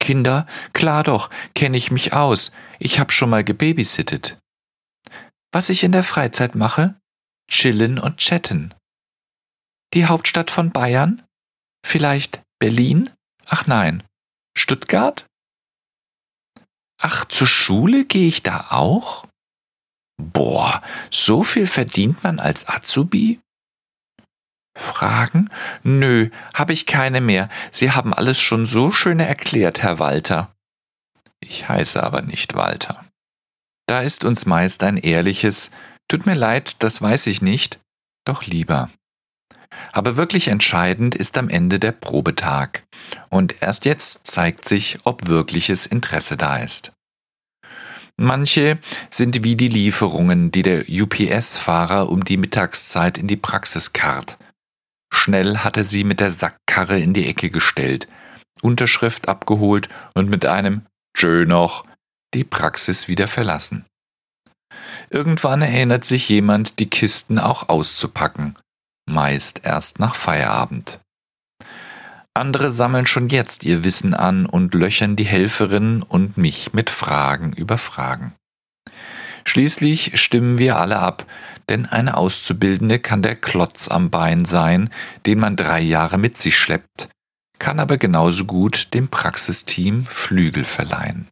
Kinder, 0.00 0.46
klar 0.72 1.02
doch, 1.02 1.30
kenne 1.54 1.76
ich 1.76 1.90
mich 1.90 2.12
aus. 2.12 2.52
Ich 2.78 2.98
habe 2.98 3.12
schon 3.12 3.30
mal 3.30 3.44
gebabysittet. 3.44 4.38
Was 5.52 5.70
ich 5.70 5.84
in 5.84 5.92
der 5.92 6.02
Freizeit 6.02 6.54
mache? 6.54 7.00
Chillen 7.50 7.98
und 7.98 8.18
chatten. 8.18 8.74
Die 9.94 10.06
Hauptstadt 10.06 10.50
von 10.50 10.72
Bayern? 10.72 11.22
Vielleicht 11.86 12.42
Berlin? 12.58 13.10
Ach 13.46 13.66
nein. 13.66 14.02
Stuttgart? 14.56 15.26
Ach, 17.00 17.24
zur 17.26 17.46
Schule 17.46 18.04
gehe 18.04 18.28
ich 18.28 18.42
da 18.42 18.68
auch? 18.70 19.26
Boah, 20.16 20.82
so 21.10 21.42
viel 21.42 21.66
verdient 21.66 22.22
man 22.22 22.40
als 22.40 22.68
Azubi? 22.68 23.40
Fragen? 24.76 25.50
Nö, 25.82 26.30
habe 26.52 26.72
ich 26.72 26.86
keine 26.86 27.20
mehr. 27.20 27.48
Sie 27.70 27.92
haben 27.92 28.12
alles 28.12 28.40
schon 28.40 28.66
so 28.66 28.90
schön 28.90 29.20
erklärt, 29.20 29.82
Herr 29.82 29.98
Walter. 29.98 30.54
Ich 31.40 31.68
heiße 31.68 32.02
aber 32.02 32.22
nicht 32.22 32.54
Walter. 32.54 33.04
Da 33.86 34.00
ist 34.00 34.24
uns 34.24 34.46
meist 34.46 34.82
ein 34.82 34.96
ehrliches 34.96 35.70
Tut 36.08 36.26
mir 36.26 36.34
leid, 36.34 36.76
das 36.82 37.00
weiß 37.00 37.26
ich 37.28 37.40
nicht, 37.40 37.80
doch 38.26 38.44
lieber. 38.44 38.90
Aber 39.92 40.16
wirklich 40.16 40.48
entscheidend 40.48 41.14
ist 41.14 41.36
am 41.38 41.48
Ende 41.48 41.78
der 41.78 41.92
Probetag. 41.92 42.84
Und 43.30 43.62
erst 43.62 43.84
jetzt 43.84 44.26
zeigt 44.26 44.68
sich, 44.68 44.98
ob 45.04 45.28
wirkliches 45.28 45.86
Interesse 45.86 46.36
da 46.36 46.58
ist. 46.58 46.92
Manche 48.16 48.78
sind 49.10 49.42
wie 49.42 49.56
die 49.56 49.68
Lieferungen, 49.68 50.52
die 50.52 50.62
der 50.62 50.84
UPS-Fahrer 50.88 52.08
um 52.08 52.24
die 52.24 52.36
Mittagszeit 52.36 53.18
in 53.18 53.26
die 53.26 53.36
Praxis 53.36 53.92
karrt. 53.92 54.38
Schnell 55.14 55.58
hat 55.58 55.76
er 55.76 55.84
sie 55.84 56.02
mit 56.02 56.18
der 56.18 56.30
Sackkarre 56.30 56.98
in 56.98 57.14
die 57.14 57.28
Ecke 57.28 57.48
gestellt, 57.48 58.08
Unterschrift 58.62 59.28
abgeholt 59.28 59.88
und 60.14 60.28
mit 60.28 60.44
einem 60.44 60.86
Tschö 61.16 61.46
noch 61.46 61.84
die 62.34 62.42
Praxis 62.42 63.06
wieder 63.06 63.28
verlassen. 63.28 63.86
Irgendwann 65.10 65.62
erinnert 65.62 66.04
sich 66.04 66.28
jemand, 66.28 66.80
die 66.80 66.90
Kisten 66.90 67.38
auch 67.38 67.68
auszupacken, 67.68 68.58
meist 69.08 69.60
erst 69.64 70.00
nach 70.00 70.16
Feierabend. 70.16 70.98
Andere 72.34 72.70
sammeln 72.70 73.06
schon 73.06 73.28
jetzt 73.28 73.62
ihr 73.62 73.84
Wissen 73.84 74.14
an 74.14 74.46
und 74.46 74.74
löchern 74.74 75.14
die 75.14 75.24
Helferin 75.24 76.02
und 76.02 76.36
mich 76.36 76.72
mit 76.72 76.90
Fragen 76.90 77.52
über 77.52 77.78
Fragen. 77.78 78.34
Schließlich 79.46 80.20
stimmen 80.20 80.58
wir 80.58 80.78
alle 80.78 80.98
ab, 80.98 81.24
denn 81.68 81.86
eine 81.86 82.16
Auszubildende 82.16 82.98
kann 82.98 83.22
der 83.22 83.36
Klotz 83.36 83.88
am 83.88 84.10
Bein 84.10 84.44
sein, 84.44 84.90
den 85.26 85.38
man 85.38 85.56
drei 85.56 85.80
Jahre 85.80 86.18
mit 86.18 86.36
sich 86.36 86.56
schleppt, 86.56 87.08
kann 87.58 87.80
aber 87.80 87.96
genauso 87.96 88.44
gut 88.44 88.94
dem 88.94 89.08
Praxisteam 89.08 90.06
Flügel 90.06 90.64
verleihen. 90.64 91.28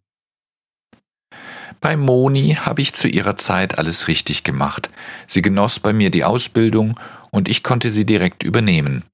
Bei 1.81 1.97
Moni 1.97 2.59
habe 2.61 2.81
ich 2.81 2.95
zu 2.95 3.09
ihrer 3.09 3.37
Zeit 3.37 3.77
alles 3.77 4.07
richtig 4.07 4.45
gemacht. 4.45 4.88
Sie 5.27 5.42
genoss 5.42 5.81
bei 5.81 5.92
mir 5.92 6.11
die 6.11 6.25
Ausbildung 6.25 6.99
und 7.33 7.49
ich 7.49 7.64
konnte 7.64 7.90
sie 7.90 8.07
direkt 8.07 8.45
übernehmen. 8.45 9.05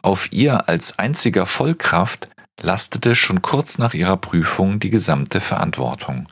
Auf 0.00 0.32
ihr 0.32 0.68
als 0.70 0.98
einziger 0.98 1.44
Vollkraft 1.44 2.28
lastete 2.60 3.14
schon 3.14 3.42
kurz 3.42 3.76
nach 3.76 3.92
ihrer 3.94 4.16
Prüfung 4.16 4.80
die 4.80 4.90
gesamte 4.90 5.40
Verantwortung. 5.40 6.26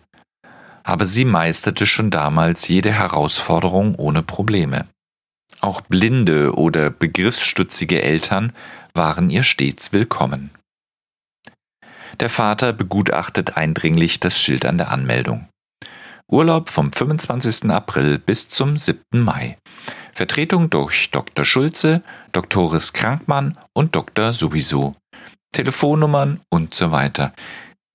Aber 0.86 1.04
sie 1.04 1.24
meisterte 1.24 1.84
schon 1.84 2.10
damals 2.12 2.68
jede 2.68 2.92
Herausforderung 2.92 3.96
ohne 3.96 4.22
Probleme. 4.22 4.86
Auch 5.60 5.80
blinde 5.80 6.54
oder 6.54 6.90
begriffsstutzige 6.90 8.00
Eltern 8.02 8.52
waren 8.94 9.28
ihr 9.28 9.42
stets 9.42 9.92
willkommen. 9.92 10.50
Der 12.20 12.28
Vater 12.28 12.72
begutachtet 12.72 13.56
eindringlich 13.56 14.20
das 14.20 14.38
Schild 14.38 14.64
an 14.64 14.78
der 14.78 14.92
Anmeldung. 14.92 15.48
Urlaub 16.30 16.70
vom 16.70 16.92
25. 16.92 17.68
April 17.68 18.20
bis 18.20 18.48
zum 18.48 18.76
7. 18.76 19.02
Mai. 19.10 19.58
Vertretung 20.12 20.70
durch 20.70 21.10
Dr. 21.10 21.44
Schulze, 21.44 22.02
Doktoris 22.30 22.92
Krankmann 22.92 23.58
und 23.74 23.96
Dr. 23.96 24.32
Sowieso. 24.32 24.94
Telefonnummern 25.50 26.40
und 26.48 26.74
so 26.74 26.92
weiter. 26.92 27.32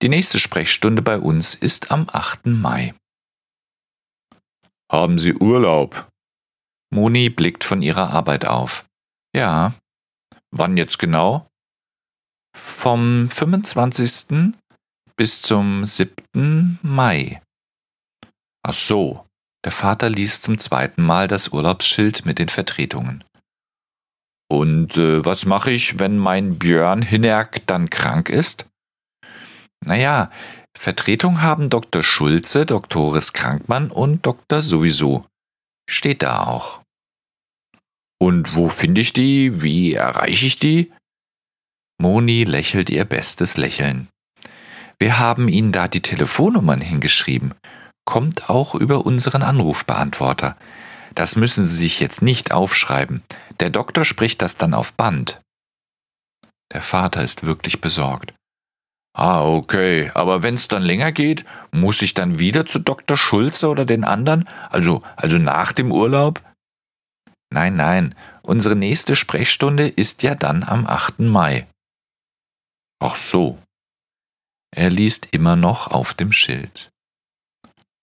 Die 0.01 0.09
nächste 0.09 0.39
Sprechstunde 0.39 1.03
bei 1.03 1.19
uns 1.19 1.53
ist 1.53 1.91
am 1.91 2.07
8. 2.11 2.47
Mai. 2.47 2.95
Haben 4.91 5.19
Sie 5.19 5.35
Urlaub? 5.35 6.09
Moni 6.91 7.29
blickt 7.29 7.63
von 7.63 7.83
ihrer 7.83 8.09
Arbeit 8.09 8.45
auf. 8.45 8.85
Ja. 9.35 9.75
Wann 10.49 10.75
jetzt 10.75 10.97
genau? 10.97 11.47
Vom 12.57 13.29
25. 13.29 14.55
bis 15.15 15.41
zum 15.43 15.85
7. 15.85 16.79
Mai. 16.81 17.41
Ach 18.63 18.73
so. 18.73 19.25
Der 19.63 19.71
Vater 19.71 20.09
liest 20.09 20.41
zum 20.43 20.57
zweiten 20.57 21.03
Mal 21.03 21.27
das 21.27 21.49
Urlaubsschild 21.49 22.25
mit 22.25 22.39
den 22.39 22.49
Vertretungen. 22.49 23.23
Und 24.49 24.97
äh, 24.97 25.23
was 25.23 25.45
mache 25.45 25.69
ich, 25.69 25.99
wenn 25.99 26.17
mein 26.17 26.57
Björn 26.57 27.03
Hinnerk 27.03 27.65
dann 27.67 27.91
krank 27.91 28.29
ist? 28.29 28.65
Naja, 29.86 30.32
Vertretung 30.78 31.41
haben 31.41 31.70
Dr. 31.70 32.04
Schulze, 32.04 32.65
Doktoris 32.65 33.34
Krankmann 33.34 33.91
und 33.91 34.26
Dr. 34.26 34.62
Sowieso. 34.62 35.26
Steht 35.89 36.24
da 36.24 36.46
auch. 36.46 36.82
Und 38.20 38.56
wo 38.56 38.70
finde 38.70 39.02
ich 39.02 39.13
die? 39.13 39.62
Wie 39.62 39.94
erreiche 39.94 40.46
ich 40.46 40.60
die? 40.60 40.91
Moni 42.00 42.44
lächelt 42.44 42.89
ihr 42.89 43.06
bestes 43.06 43.58
Lächeln. 43.58 44.08
Wir 45.00 45.17
haben 45.17 45.48
Ihnen 45.48 45.72
da 45.72 45.88
die 45.88 46.02
Telefonnummern 46.02 46.80
hingeschrieben 46.80 47.56
kommt 48.06 48.50
auch 48.50 48.76
über 48.76 49.06
unseren 49.06 49.44
Anrufbeantworter. 49.44 50.58
Das 51.15 51.36
müssen 51.36 51.63
Sie 51.63 51.76
sich 51.76 52.00
jetzt 52.00 52.22
nicht 52.22 52.52
aufschreiben. 52.52 53.24
Der 53.60 53.70
Doktor 53.70 54.06
spricht 54.06 54.41
das 54.41 54.58
dann 54.58 54.74
auf 54.74 54.94
Band. 54.94 55.41
Der 56.74 56.82
Vater 56.82 57.22
ist 57.22 57.46
wirklich 57.46 57.82
besorgt. 57.82 58.34
Ah, 59.13 59.45
okay, 59.45 60.10
aber 60.13 60.41
wenn's 60.41 60.67
dann 60.67 60.84
länger 60.84 61.12
geht, 61.12 61.43
muss 61.71 62.02
ich 62.02 62.13
dann 62.13 62.39
wieder 62.39 62.65
zu 62.65 62.80
Dr. 62.80 63.17
Schulze 63.17 63.67
oder 63.67 63.86
den 63.86 64.06
anderen? 64.06 64.47
Also, 64.69 65.04
also 65.17 65.38
nach 65.38 65.74
dem 65.74 65.91
Urlaub? 65.91 66.41
Nein, 67.54 67.76
nein, 67.76 68.15
unsere 68.43 68.78
nächste 68.78 69.17
Sprechstunde 69.17 69.88
ist 69.88 70.24
ja 70.24 70.36
dann 70.36 70.63
am 70.63 70.88
8. 70.88 71.19
Mai. 71.19 71.67
Ach 73.04 73.15
so. 73.15 73.58
Er 74.74 74.89
liest 74.89 75.28
immer 75.34 75.58
noch 75.58 75.88
auf 75.88 76.13
dem 76.13 76.32
Schild. 76.32 76.89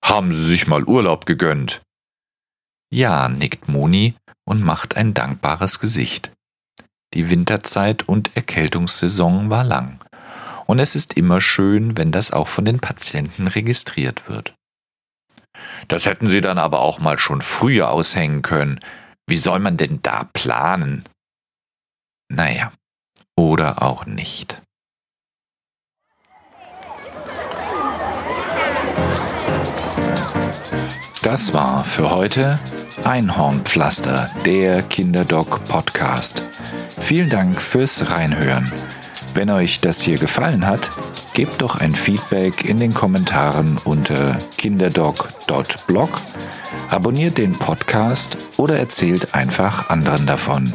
Haben 0.05 0.35
Sie 0.35 0.45
sich 0.45 0.67
mal 0.67 0.85
Urlaub 0.85 1.25
gegönnt? 1.25 1.81
Ja, 2.93 3.29
nickt 3.29 3.69
Moni 3.69 4.15
und 4.45 4.63
macht 4.63 4.97
ein 4.97 5.15
dankbares 5.15 5.79
Gesicht. 5.79 6.33
Die 7.15 7.31
Winterzeit 7.31 8.07
und 8.07 8.37
Erkältungssaison 8.37 9.49
war 9.49 9.65
lang. 9.65 10.01
Und 10.69 10.81
es 10.81 10.95
ist 10.95 11.15
immer 11.15 11.41
schön, 11.41 11.97
wenn 11.97 12.13
das 12.13 12.31
auch 12.31 12.47
von 12.47 12.67
den 12.67 12.79
Patienten 12.79 13.47
registriert 13.47 14.29
wird. 14.29 14.55
Das 15.89 16.05
hätten 16.05 16.29
Sie 16.29 16.43
dann 16.43 16.59
aber 16.59 16.81
auch 16.81 16.99
mal 16.99 17.19
schon 17.19 17.41
früher 17.41 17.91
aushängen 17.91 18.43
können. 18.43 18.79
Wie 19.27 19.39
soll 19.39 19.61
man 19.61 19.79
denn 19.79 20.01
da 20.03 20.25
planen? 20.25 21.05
Naja, 22.31 22.73
oder 23.35 23.83
auch 23.83 24.05
nicht. 24.05 24.61
Das 31.23 31.55
war 31.55 31.83
für 31.83 32.11
heute 32.11 32.59
Einhornpflaster, 33.05 34.31
der 34.45 34.83
Kinderdoc 34.83 35.65
Podcast. 35.65 36.41
Vielen 37.01 37.31
Dank 37.31 37.57
fürs 37.57 38.11
Reinhören. 38.11 38.71
Wenn 39.35 39.51
euch 39.51 39.81
das 39.81 40.01
hier 40.01 40.19
gefallen 40.19 40.67
hat, 40.67 40.91
gebt 41.35 41.61
doch 41.63 41.77
ein 41.77 41.93
Feedback 41.93 42.65
in 42.65 42.79
den 42.81 42.93
Kommentaren 42.93 43.79
unter 43.85 44.37
kinderdoc.blog, 44.57 46.11
abonniert 46.91 47.39
den 47.39 47.53
Podcast 47.53 48.39
oder 48.57 48.79
erzählt 48.79 49.35
einfach 49.35 49.91
anderen 49.91 50.27
davon. 50.27 50.73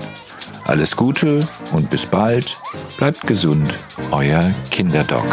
Alles 0.66 0.96
Gute 0.96 1.40
und 1.74 1.90
bis 1.90 2.06
bald. 2.06 2.58
Bleibt 2.98 3.28
gesund, 3.28 3.78
euer 4.12 4.42
Kinderdoc. 4.72 5.26